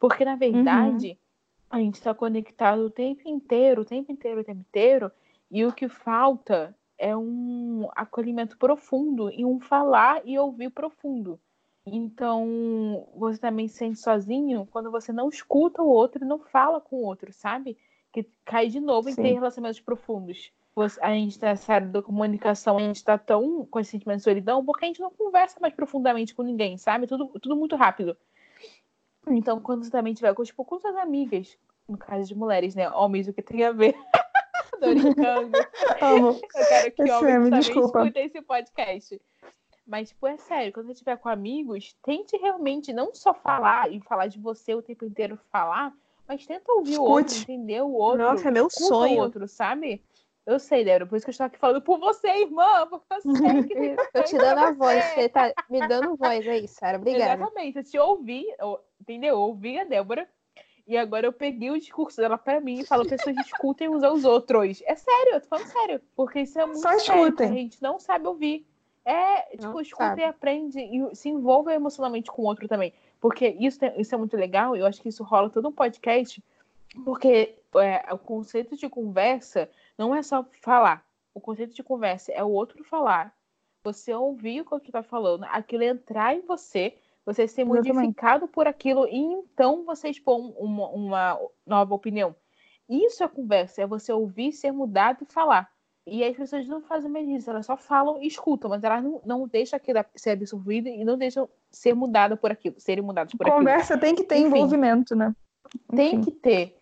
[0.00, 1.16] Porque, na verdade, uhum.
[1.70, 5.12] a gente tá conectado o tempo inteiro, o tempo inteiro, o tempo inteiro,
[5.48, 11.38] e o que falta é um acolhimento profundo e um falar e ouvir profundo.
[11.84, 16.80] Então, você também se sente sozinho quando você não escuta o outro e não fala
[16.80, 17.78] com o outro, sabe?
[18.12, 19.20] Que cai de novo Sim.
[19.20, 20.50] em ter relacionamentos profundos.
[21.00, 24.24] A gente tá nessa área da comunicação, a gente tá tão com esse sentimento de
[24.24, 27.06] solidão porque a gente não conversa mais profundamente com ninguém, sabe?
[27.06, 28.16] Tudo, tudo muito rápido.
[29.28, 31.56] Então, quando você também tiver com, tipo, com suas amigas,
[31.88, 32.90] no caso de mulheres, né?
[32.90, 33.94] Homens, o que tem a ver?
[34.80, 35.58] Tô brincando.
[36.00, 36.40] Amo.
[36.54, 38.00] Eu quero que homens também desculpa.
[38.00, 39.20] escutem esse podcast.
[39.86, 44.00] Mas, tipo, é sério, quando você estiver com amigos, tente realmente não só falar e
[44.00, 45.92] falar de você o tempo inteiro falar,
[46.26, 47.08] mas tenta ouvir Escute.
[47.08, 48.22] o outro, entender o outro.
[48.22, 49.16] Nossa, é meu sonho.
[49.16, 50.02] o outro, sabe?
[50.44, 53.36] Eu sei, Débora, por isso que eu estou aqui falando por você, irmã, porque eu
[53.36, 56.98] sei que tem Eu te dando a voz, você tá me dando voz aí, Sara,
[56.98, 57.34] obrigada.
[57.34, 58.44] Exatamente, eu te ouvi,
[59.00, 59.34] entendeu?
[59.34, 60.28] Eu ouvi a Débora,
[60.86, 64.24] e agora eu peguei o discurso dela pra mim e falo, pessoas escutem uns aos
[64.24, 64.82] outros.
[64.86, 67.48] É sério, eu tô falando sério, porque isso é muito Só escutem.
[67.48, 68.66] Sério, a gente não sabe ouvir.
[69.04, 72.92] É, tipo, escuta e aprende e se envolve emocionalmente com o outro também.
[73.20, 76.42] Porque isso, isso é muito legal, eu acho que isso rola todo um podcast,
[77.04, 81.04] porque é, o conceito de conversa não é só falar.
[81.34, 83.34] O conceito de conversa é o outro falar,
[83.84, 86.96] você ouvir o que o outro está falando, aquilo entrar em você,
[87.26, 92.34] você ser modificado por aquilo e então você expor uma, uma nova opinião.
[92.88, 95.68] Isso é conversa, é você ouvir, ser mudado e falar.
[96.06, 99.20] E as pessoas não fazem mais isso, elas só falam e escutam, mas elas não,
[99.26, 103.44] não deixam aquilo ser absorvido e não deixam ser mudada por aquilo, serem mudadas por
[103.44, 104.00] Conversa aquilo.
[104.06, 105.34] tem que ter Enfim, envolvimento, né?
[105.96, 106.20] Tem Enfim.
[106.20, 106.78] que ter.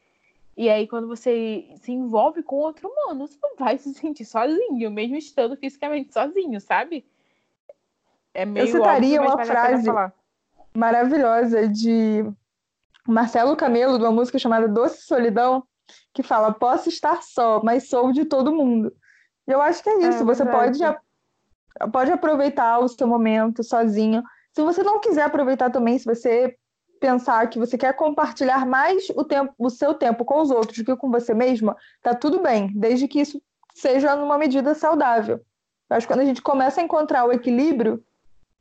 [0.55, 4.91] E aí, quando você se envolve com outro humano, você não vai se sentir sozinho,
[4.91, 7.07] mesmo estando fisicamente sozinho, sabe?
[8.35, 9.91] É meio Eu citaria óbvio, uma frase
[10.77, 12.25] maravilhosa de
[13.07, 15.63] Marcelo Camelo, de uma música chamada Doce Solidão,
[16.13, 18.93] que fala: Posso estar só, mas sou de todo mundo.
[19.47, 20.23] E eu acho que é isso.
[20.23, 20.79] É, você pode,
[21.93, 24.23] pode aproveitar o seu momento sozinho.
[24.53, 26.57] Se você não quiser aproveitar também, se você
[27.01, 30.85] pensar que você quer compartilhar mais o tempo, o seu tempo com os outros do
[30.85, 33.43] que com você mesma, tá tudo bem, desde que isso
[33.75, 35.41] seja numa medida saudável.
[35.91, 38.03] Eu acho que quando a gente começa a encontrar o equilíbrio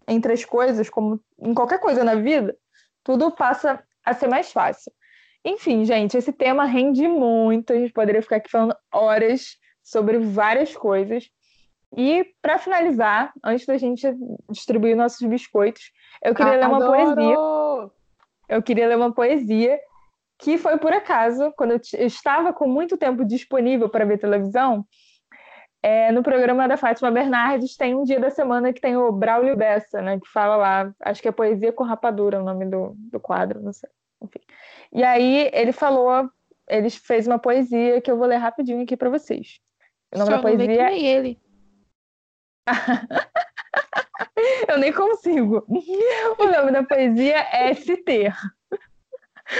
[0.07, 2.55] entre as coisas, como em qualquer coisa na vida,
[3.03, 4.91] tudo passa a ser mais fácil.
[5.45, 10.75] Enfim, gente, esse tema rende muito, a gente poderia ficar aqui falando horas sobre várias
[10.75, 11.29] coisas.
[11.95, 14.07] E para finalizar, antes da gente
[14.49, 15.91] distribuir nossos biscoitos,
[16.23, 16.91] eu queria ah, ler uma adoro!
[16.91, 17.35] poesia.
[18.49, 19.79] Eu queria ler uma poesia
[20.39, 24.85] que foi por acaso, quando eu estava com muito tempo disponível para ver televisão,
[25.83, 29.57] é, no programa da Fátima Bernardes tem um dia da semana que tem o Braulio
[29.57, 33.19] Bessa, né, que fala lá, acho que é Poesia com Rapadura o nome do, do
[33.19, 33.89] quadro, não sei,
[34.21, 34.39] enfim.
[34.93, 36.29] E aí ele falou,
[36.69, 39.59] ele fez uma poesia que eu vou ler rapidinho aqui para vocês.
[40.15, 40.67] O nome Só da poesia.
[40.67, 41.41] Não nem ele.
[44.69, 45.65] eu nem consigo.
[45.67, 48.31] O nome da poesia é ST.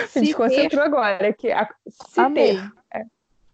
[0.07, 0.87] Se me desconcentrou ter.
[0.87, 1.33] agora.
[1.33, 2.55] Que a, se Amei.
[2.55, 2.71] ter.
[2.93, 3.03] É.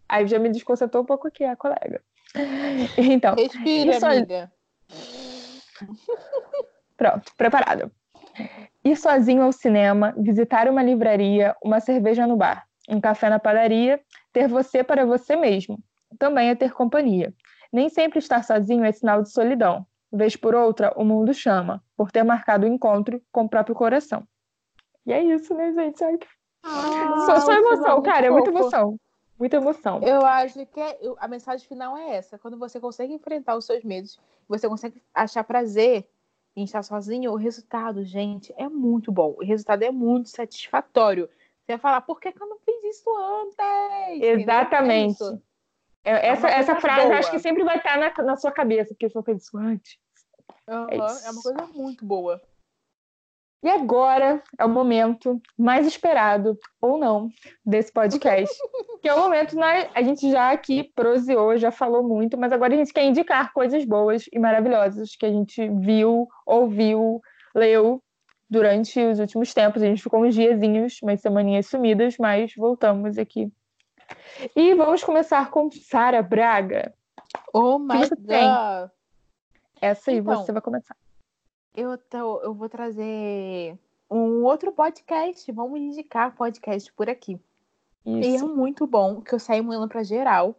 [0.08, 2.04] Aí já me desconcentrou um pouco aqui, a colega.
[2.98, 3.36] Então.
[3.36, 4.06] Respira, isso...
[4.06, 4.52] amiga.
[6.98, 7.92] Pronto, preparado.
[8.84, 14.00] Ir sozinho ao cinema, visitar uma livraria, uma cerveja no bar, um café na padaria,
[14.32, 15.80] ter você para você mesmo.
[16.18, 17.34] Também é ter companhia.
[17.72, 19.86] Nem sempre estar sozinho é sinal de solidão.
[20.12, 24.24] Vez por outra, o mundo chama, por ter marcado o encontro com o próprio coração.
[25.06, 26.04] E é isso, né, gente?
[26.04, 26.28] Ai, que...
[26.64, 28.98] ah, só, só emoção, cara, é muita emoção.
[29.40, 30.02] Muita emoção.
[30.04, 32.38] Eu acho que é, a mensagem final é essa.
[32.38, 36.06] Quando você consegue enfrentar os seus medos, você consegue achar prazer
[36.56, 39.36] em estar sozinho, o resultado, gente, é muito bom.
[39.38, 41.30] O resultado é muito satisfatório.
[41.64, 44.24] Você vai falar, por que, que eu não fiz isso antes?
[44.24, 45.24] Exatamente.
[45.24, 45.50] É
[46.04, 47.18] é, essa, essa frase boa.
[47.18, 49.98] acho que sempre vai estar na, na sua cabeça, porque eu fiz isso antes.
[50.68, 52.42] Uhum, é, é uma coisa muito boa.
[53.62, 57.30] E agora é o momento mais esperado, ou não,
[57.66, 58.56] desse podcast.
[59.02, 62.74] que é o momento, né, a gente já aqui proseou, já falou muito, mas agora
[62.74, 67.22] a gente quer indicar coisas boas e maravilhosas que a gente viu, ouviu,
[67.54, 68.02] leu
[68.50, 69.84] durante os últimos tempos.
[69.84, 73.52] A gente ficou uns diazinhos, umas semaninhas sumidas, mas voltamos aqui.
[74.56, 76.94] E vamos começar com Sara Braga.
[77.54, 78.90] Oh my God!
[79.82, 80.96] Essa aí então, você vai começar
[81.80, 83.78] eu, tô, eu vou trazer
[84.10, 85.52] um outro podcast.
[85.52, 87.40] Vamos indicar podcast por aqui.
[88.06, 88.30] Isso.
[88.30, 90.56] E é muito bom, que eu saí mandando pra geral.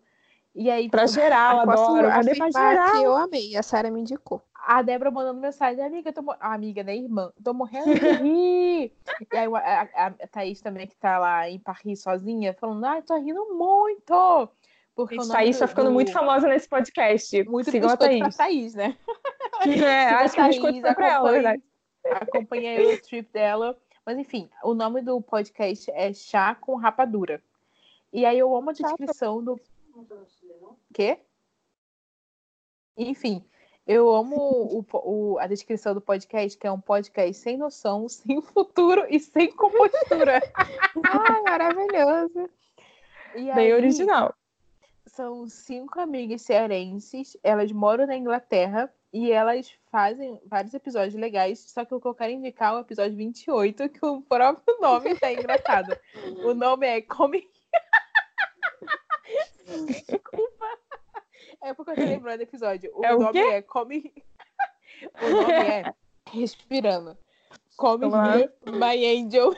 [0.55, 2.09] E aí, pra geral, adoro.
[2.09, 2.93] Cadê pra geral?
[2.93, 4.43] Que eu amei, a Sara me indicou.
[4.67, 8.93] A Débora mandando mensagem, amiga, tô, a amiga, né, irmã, tô morrendo de rir.
[9.33, 13.03] e aí a, a, a Thaís também, que tá lá em Paris sozinha, falando, ai,
[13.03, 14.49] tô rindo muito.
[15.07, 15.95] Porque Isso, Thaís tá ficando do...
[15.95, 17.43] muito famosa nesse podcast.
[17.45, 18.37] Muito Sigam a Thaís.
[18.37, 18.97] Thaís, né?
[19.67, 21.63] É, acho que biscoito foi pra ela, verdade.
[22.03, 23.77] Acompanhei o trip dela.
[24.07, 27.43] Mas enfim, o nome do podcast é Chá com Rapadura.
[28.11, 29.61] E aí eu amo a descrição do.
[30.95, 31.19] Quê?
[32.97, 33.45] Enfim,
[33.87, 38.41] eu amo o, o, a descrição do podcast, que é um podcast sem noção, sem
[38.41, 40.41] futuro e sem compostura.
[40.57, 42.49] Ai, maravilhoso.
[43.35, 44.35] E Bem aí, original.
[45.13, 51.85] São cinco amigas cearenses, elas moram na Inglaterra e elas fazem vários episódios legais, só
[51.85, 55.33] que o que eu quero indicar é o episódio 28, que o próprio nome tá
[55.33, 55.99] engraçado.
[56.47, 57.51] o nome é Come.
[59.87, 60.67] Desculpa.
[61.61, 62.93] É porque eu tô lembrando do episódio.
[62.95, 64.15] O é nome o é Come.
[65.21, 65.95] o nome é
[66.31, 67.19] Respirando.
[67.77, 69.55] Come Here, My Angel.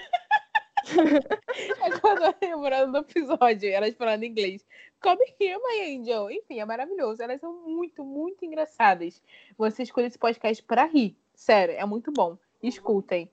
[1.82, 4.64] é quando eu lembrando do episódio, elas falando inglês.
[5.00, 6.30] Come Here, My Angel.
[6.30, 7.22] Enfim, é maravilhoso.
[7.22, 9.20] Elas são muito, muito engraçadas.
[9.58, 11.16] Você escolhe esse podcast para rir.
[11.34, 12.38] Sério, é muito bom.
[12.62, 13.30] Escutem.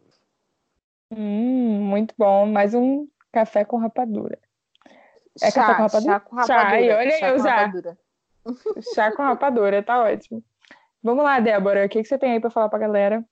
[1.11, 2.45] Hum, muito bom.
[2.47, 4.39] Mais um café com rapadura.
[5.41, 6.13] É chá, café com rapadura?
[6.13, 6.83] Chá com rapadura.
[6.83, 7.97] Chá, olha chá eu já.
[8.95, 10.43] Chá com rapadura, tá ótimo.
[11.01, 11.85] Vamos lá, Débora.
[11.85, 13.23] O que, que você tem aí para falar pra galera?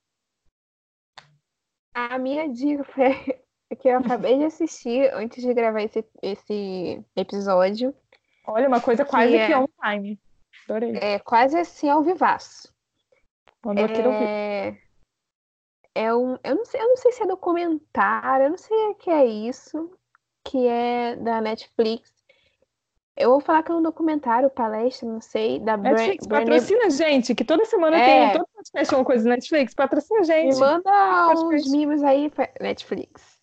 [1.94, 3.42] A minha dica foi
[3.76, 7.94] que eu acabei de assistir antes de gravar esse, esse episódio.
[8.46, 10.20] Olha, uma coisa quase que, é, que on time.
[10.66, 10.98] Adorei.
[11.02, 12.74] É quase assim ao vivaço.
[14.24, 14.78] é...
[15.96, 18.96] é um, eu não sei, eu não sei se é documentário, eu não sei o
[18.96, 19.92] que é isso,
[20.46, 22.16] que é da Netflix.
[23.18, 27.34] Eu vou falar que é um documentário, palestra, não sei, da Netflix, patrocina a gente,
[27.34, 28.06] que toda semana é.
[28.06, 30.54] tem todo podcast uma coisa Netflix, patrocina a gente.
[30.54, 33.37] Me manda uns mimos aí, Netflix.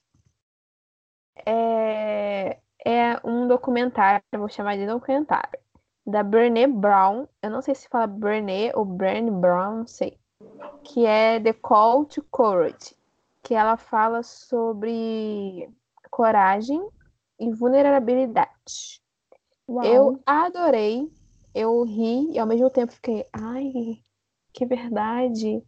[1.46, 5.58] É, é um documentário, vou chamar de documentário,
[6.06, 7.26] da Brené Brown.
[7.42, 10.18] Eu não sei se fala Brené ou Brené Brown, não sei.
[10.82, 12.94] Que é The Call to Courage.
[13.42, 15.68] Que ela fala sobre
[16.10, 16.86] coragem
[17.38, 19.02] e vulnerabilidade.
[19.68, 19.84] Uau.
[19.84, 21.10] Eu adorei,
[21.54, 23.72] eu ri e ao mesmo tempo fiquei, ai,
[24.52, 25.62] que verdade.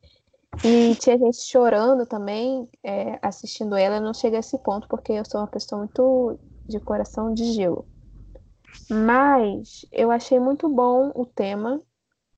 [0.64, 3.96] E tinha gente chorando também é, assistindo ela.
[3.96, 6.38] Eu não cheguei a esse ponto porque eu sou uma pessoa muito
[6.68, 7.88] de coração de gelo.
[8.88, 11.82] Mas eu achei muito bom o tema.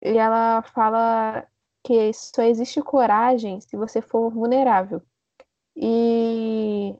[0.02, 1.46] E ela fala
[1.84, 5.02] que só existe coragem se você for vulnerável.
[5.76, 6.94] E,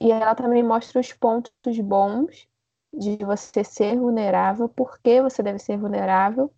[0.00, 2.48] e ela também mostra os pontos bons
[2.92, 6.52] de você ser vulnerável, por que você deve ser vulnerável.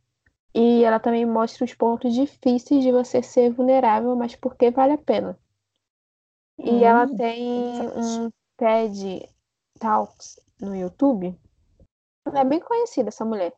[0.55, 4.95] E ela também mostra os pontos difíceis de você ser vulnerável, mas por que vale
[4.95, 5.39] a pena.
[6.59, 9.29] E hum, ela tem um TED
[9.79, 11.39] Talks no YouTube.
[12.27, 13.55] Ela é bem conhecida, essa mulher.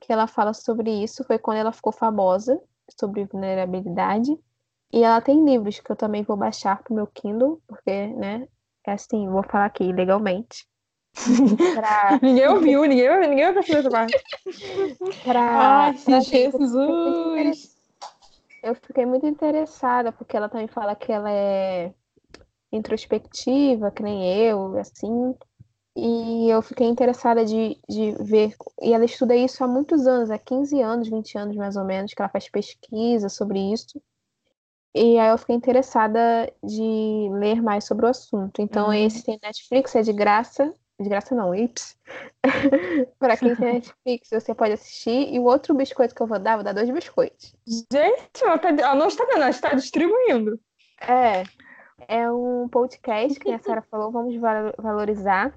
[0.00, 2.60] Que ela fala sobre isso, foi quando ela ficou famosa,
[2.98, 4.36] sobre vulnerabilidade.
[4.92, 8.46] E ela tem livros que eu também vou baixar pro meu Kindle, porque, né,
[8.86, 10.66] é assim, vou falar aqui legalmente.
[11.74, 12.18] Pra...
[12.22, 14.16] ninguém ouviu, ninguém, ninguém vai perceber essa parte.
[15.24, 17.76] pra, Ai, pra Jesus!
[18.62, 21.92] Eu fiquei muito interessada, porque ela também fala que ela é
[22.70, 25.34] introspectiva, que nem eu, assim.
[25.94, 28.54] E eu fiquei interessada de, de ver.
[28.80, 32.14] E ela estuda isso há muitos anos, há 15 anos, 20 anos mais ou menos,
[32.14, 34.00] que ela faz pesquisa sobre isso.
[34.94, 38.60] E aí eu fiquei interessada de ler mais sobre o assunto.
[38.60, 38.92] Então, uhum.
[38.92, 40.72] esse tem Netflix, é de graça.
[41.02, 41.98] De graça não, ips.
[43.18, 45.32] para quem tem Netflix, você pode assistir.
[45.32, 47.54] E o outro biscoito que eu vou dar, vou dar dois biscoitos.
[47.92, 50.58] Gente, ela, tá, ela não está vendo, ela está distribuindo.
[51.00, 51.42] É.
[52.08, 54.34] É um podcast que a Sara falou, vamos
[54.78, 55.54] valorizar.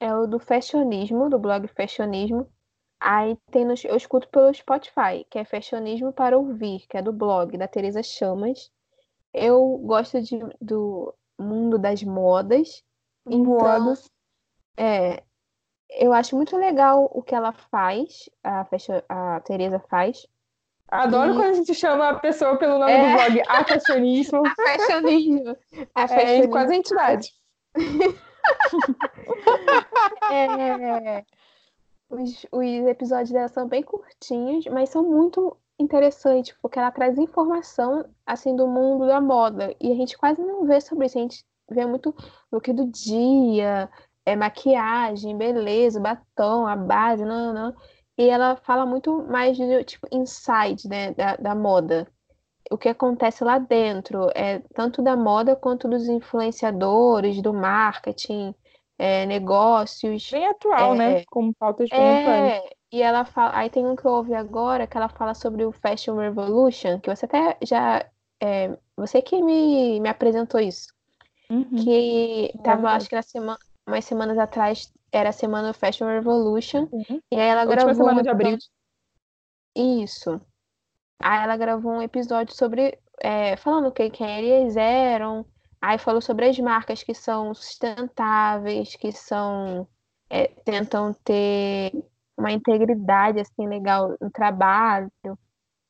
[0.00, 2.48] É o do fashionismo, do blog Fashionismo.
[3.00, 7.12] Aí tem no, eu escuto pelo Spotify, que é Fashionismo para Ouvir, que é do
[7.12, 8.70] blog da Teresa Chamas.
[9.32, 12.82] Eu gosto de, do mundo das modas.
[13.26, 14.10] Então, modas.
[14.78, 15.22] É,
[15.90, 18.66] eu acho muito legal o que ela faz, a,
[19.08, 20.26] a Teresa faz.
[20.88, 21.36] Adoro e...
[21.36, 23.10] quando a gente chama a pessoa pelo nome é...
[23.10, 24.42] do blog, a fashionismo.
[24.46, 25.56] A fashionismo.
[25.94, 26.44] A fashionismo.
[26.44, 27.32] É, quase a entidade.
[30.32, 31.24] é,
[32.08, 38.04] os, os episódios dela são bem curtinhos, mas são muito interessantes, porque ela traz informação
[38.26, 39.74] assim do mundo da moda.
[39.80, 41.18] E a gente quase não vê sobre isso.
[41.18, 42.14] A gente vê muito
[42.50, 43.90] look do dia,
[44.28, 47.74] é, maquiagem, beleza, batom, a base, não, não.
[48.16, 52.06] E ela fala muito mais de tipo inside, né, da, da moda.
[52.70, 58.54] O que acontece lá dentro, é tanto da moda quanto dos influenciadores, do marketing,
[58.98, 60.30] é, negócios.
[60.30, 61.24] Bem atual, né, é, né?
[61.30, 62.62] Como pautas bem é,
[62.92, 65.72] E ela fala, aí tem um que eu ouvi agora que ela fala sobre o
[65.72, 68.04] Fashion Revolution, que você até já.
[68.40, 70.92] É, você que me, me apresentou isso.
[71.50, 71.76] Uhum.
[71.82, 73.58] Que tava, acho que na semana,
[73.88, 76.88] umas semanas atrás, era a semana Fashion Revolution.
[76.92, 77.20] Uhum.
[77.32, 77.94] E aí ela Última gravou.
[77.94, 78.58] semana de abril.
[79.74, 80.40] Isso.
[81.20, 82.98] Aí ela gravou um episódio sobre.
[83.20, 85.44] É, falando quem, quem eles eram.
[85.80, 89.88] Aí falou sobre as marcas que são sustentáveis, que são.
[90.30, 91.92] É, tentam ter
[92.36, 95.10] uma integridade assim legal no trabalho.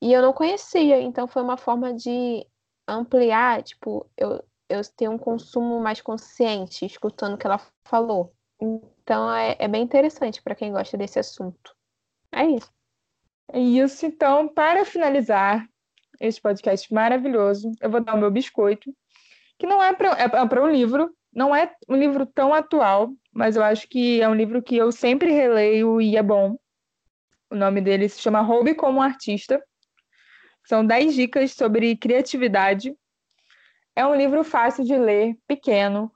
[0.01, 2.47] E eu não conhecia, então foi uma forma de
[2.87, 8.33] ampliar, tipo, eu, eu ter um consumo mais consciente, escutando o que ela falou.
[8.61, 11.75] Então é, é bem interessante para quem gosta desse assunto.
[12.33, 12.71] É isso.
[13.53, 14.05] É isso.
[14.05, 15.67] Então, para finalizar
[16.21, 18.93] esse podcast maravilhoso, eu vou dar o meu biscoito,
[19.59, 23.57] que não é para é para um livro, não é um livro tão atual, mas
[23.57, 26.57] eu acho que é um livro que eu sempre releio e é bom.
[27.51, 29.63] O nome dele se chama Roube como Artista.
[30.67, 32.95] São 10 dicas sobre criatividade.
[33.99, 36.09] É um livro fácil de ler, pequeno,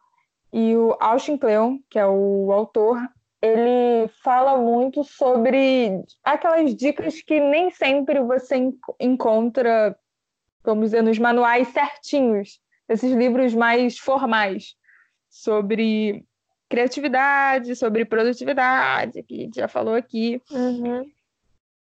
[0.52, 2.96] e o Austin Kleon, que é o autor,
[3.42, 8.70] ele fala muito sobre aquelas dicas que nem sempre você
[9.00, 9.98] encontra,
[10.62, 14.76] vamos dizer, nos manuais certinhos, esses livros mais formais,
[15.28, 16.24] sobre
[16.68, 20.40] criatividade, sobre produtividade, que a gente já falou aqui.
[20.52, 21.04] Uhum.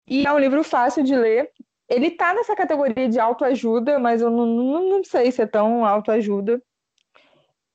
[0.08, 1.48] E é um livro fácil de ler.
[1.92, 5.84] Ele está nessa categoria de autoajuda, mas eu não, não, não sei se é tão
[5.84, 6.62] autoajuda.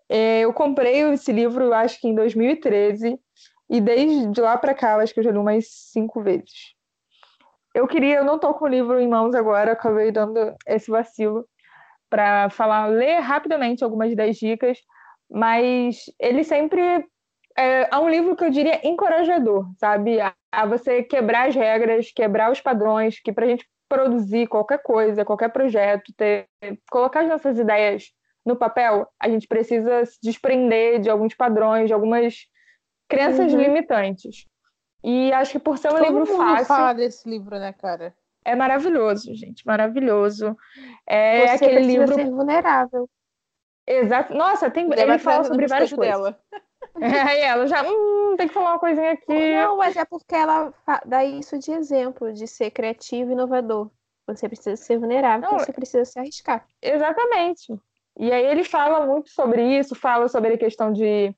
[0.10, 3.20] É, eu comprei esse livro, acho que em 2013,
[3.70, 6.74] e desde lá para cá, acho que eu já li umas cinco vezes.
[7.76, 11.48] Eu queria, eu não tô com o livro em mãos agora, acabei dando esse vacilo
[12.10, 14.80] para falar, ler rapidamente algumas das dicas,
[15.30, 16.82] mas ele sempre
[17.56, 20.20] é, é, um livro que eu diria encorajador, sabe?
[20.20, 24.82] A, a você quebrar as regras, quebrar os padrões, que para a gente produzir qualquer
[24.82, 26.48] coisa, qualquer projeto, ter,
[26.92, 28.12] colocar as nossas ideias
[28.46, 32.36] no papel, a gente precisa se desprender de alguns padrões, de algumas
[33.10, 33.62] crenças uhum.
[33.62, 34.46] limitantes.
[35.04, 36.66] E acho que por ser um Todo livro mundo fácil.
[36.66, 38.16] fala desse livro, né, cara?
[38.44, 40.56] É maravilhoso, gente, maravilhoso.
[41.06, 42.14] É Você aquele livro.
[42.14, 43.10] ser vulnerável.
[43.86, 44.34] Exato.
[44.34, 44.90] Nossa, tem...
[44.92, 46.16] ele fala sobre várias coisas.
[46.16, 46.40] Dela.
[47.02, 49.56] É, e ela já, hum, tem que falar uma coisinha aqui.
[49.56, 50.74] Não, mas é porque ela
[51.06, 53.90] dá isso de exemplo, de ser criativo e inovador.
[54.28, 56.66] Você precisa ser vulnerável, Não, você precisa se arriscar.
[56.82, 57.74] Exatamente.
[58.20, 61.34] E aí ele fala muito sobre isso, fala sobre a questão de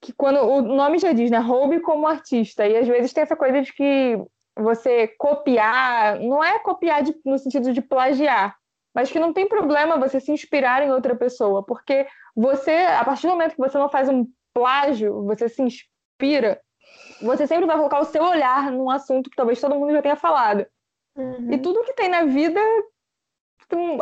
[0.00, 2.66] que quando o nome já diz, né, roube como artista.
[2.66, 4.18] E às vezes tem essa coisa de que
[4.56, 8.56] você copiar, não é copiar de, no sentido de plagiar,
[8.94, 13.26] mas que não tem problema você se inspirar em outra pessoa, porque você, a partir
[13.26, 16.60] do momento que você não faz um plágio, você se inspira,
[17.22, 20.16] você sempre vai colocar o seu olhar num assunto que talvez todo mundo já tenha
[20.16, 20.66] falado.
[21.16, 21.52] Uhum.
[21.52, 22.60] E tudo que tem na vida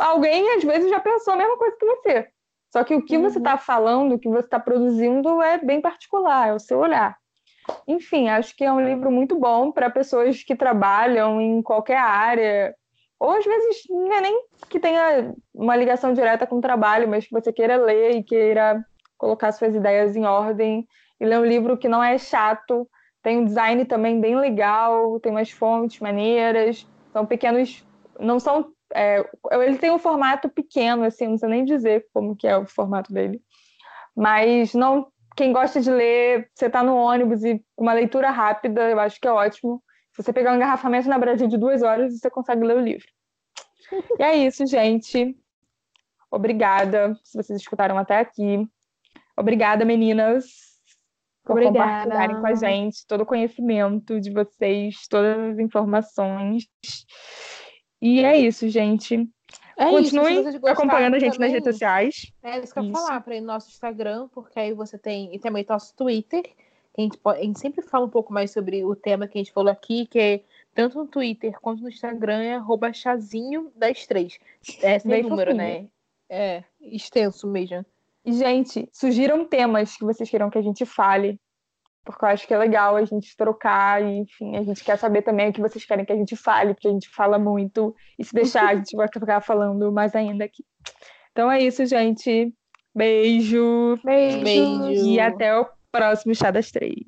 [0.01, 2.29] alguém às vezes já pensou a mesma coisa que você.
[2.73, 6.49] Só que o que você está falando, o que você está produzindo é bem particular,
[6.49, 7.17] é o seu olhar.
[7.87, 12.75] Enfim, acho que é um livro muito bom para pessoas que trabalham em qualquer área,
[13.19, 17.27] ou às vezes não é nem que tenha uma ligação direta com o trabalho, mas
[17.27, 18.83] que você queira ler e queira
[19.19, 20.87] colocar suas ideias em ordem.
[21.21, 22.89] E ler um livro que não é chato,
[23.23, 27.85] tem um design também bem legal, tem umas fontes maneiras, são pequenos,
[28.21, 32.47] não são é, ele tem um formato pequeno, assim, não sei nem dizer como que
[32.47, 33.43] é o formato dele.
[34.17, 38.99] Mas não, quem gosta de ler, você está no ônibus e uma leitura rápida, eu
[38.99, 39.83] acho que é ótimo.
[40.13, 43.07] Se você pegar um engarrafamento na Brasil de duas horas, você consegue ler o livro.
[44.19, 45.37] E é isso, gente.
[46.31, 48.69] Obrigada se vocês escutaram até aqui.
[49.39, 50.47] Obrigada, meninas,
[51.45, 51.79] por Obrigada.
[51.79, 56.67] compartilharem com a gente todo o conhecimento de vocês, todas as informações.
[58.03, 59.29] E é isso, gente.
[59.77, 62.33] É Continuem isso, acompanhando a gente também, nas redes sociais.
[62.43, 65.33] É isso que eu ia falar para ir no nosso Instagram, porque aí você tem.
[65.33, 66.43] E também nosso Twitter.
[66.97, 69.41] A, gente pode, a gente sempre fala um pouco mais sobre o tema que a
[69.41, 70.41] gente falou aqui, que é
[70.75, 74.41] tanto no Twitter quanto no Instagram é arroba chazinho das três.
[74.83, 75.57] É sem Bem número, fofinho.
[75.57, 75.89] né?
[76.29, 77.87] É, extenso mesmo.
[78.29, 81.41] E, gente, sugiram temas que vocês queiram que a gente fale
[82.05, 85.21] porque eu acho que é legal a gente trocar e, enfim, a gente quer saber
[85.21, 88.25] também o que vocês querem que a gente fale, porque a gente fala muito, e
[88.25, 90.65] se deixar, a gente vai ficar falando mais ainda aqui.
[91.33, 92.51] Então é isso, gente.
[92.95, 93.99] Beijo.
[94.03, 94.43] Beijo.
[94.43, 95.07] Beijo.
[95.07, 97.05] E até o próximo Chá das Três.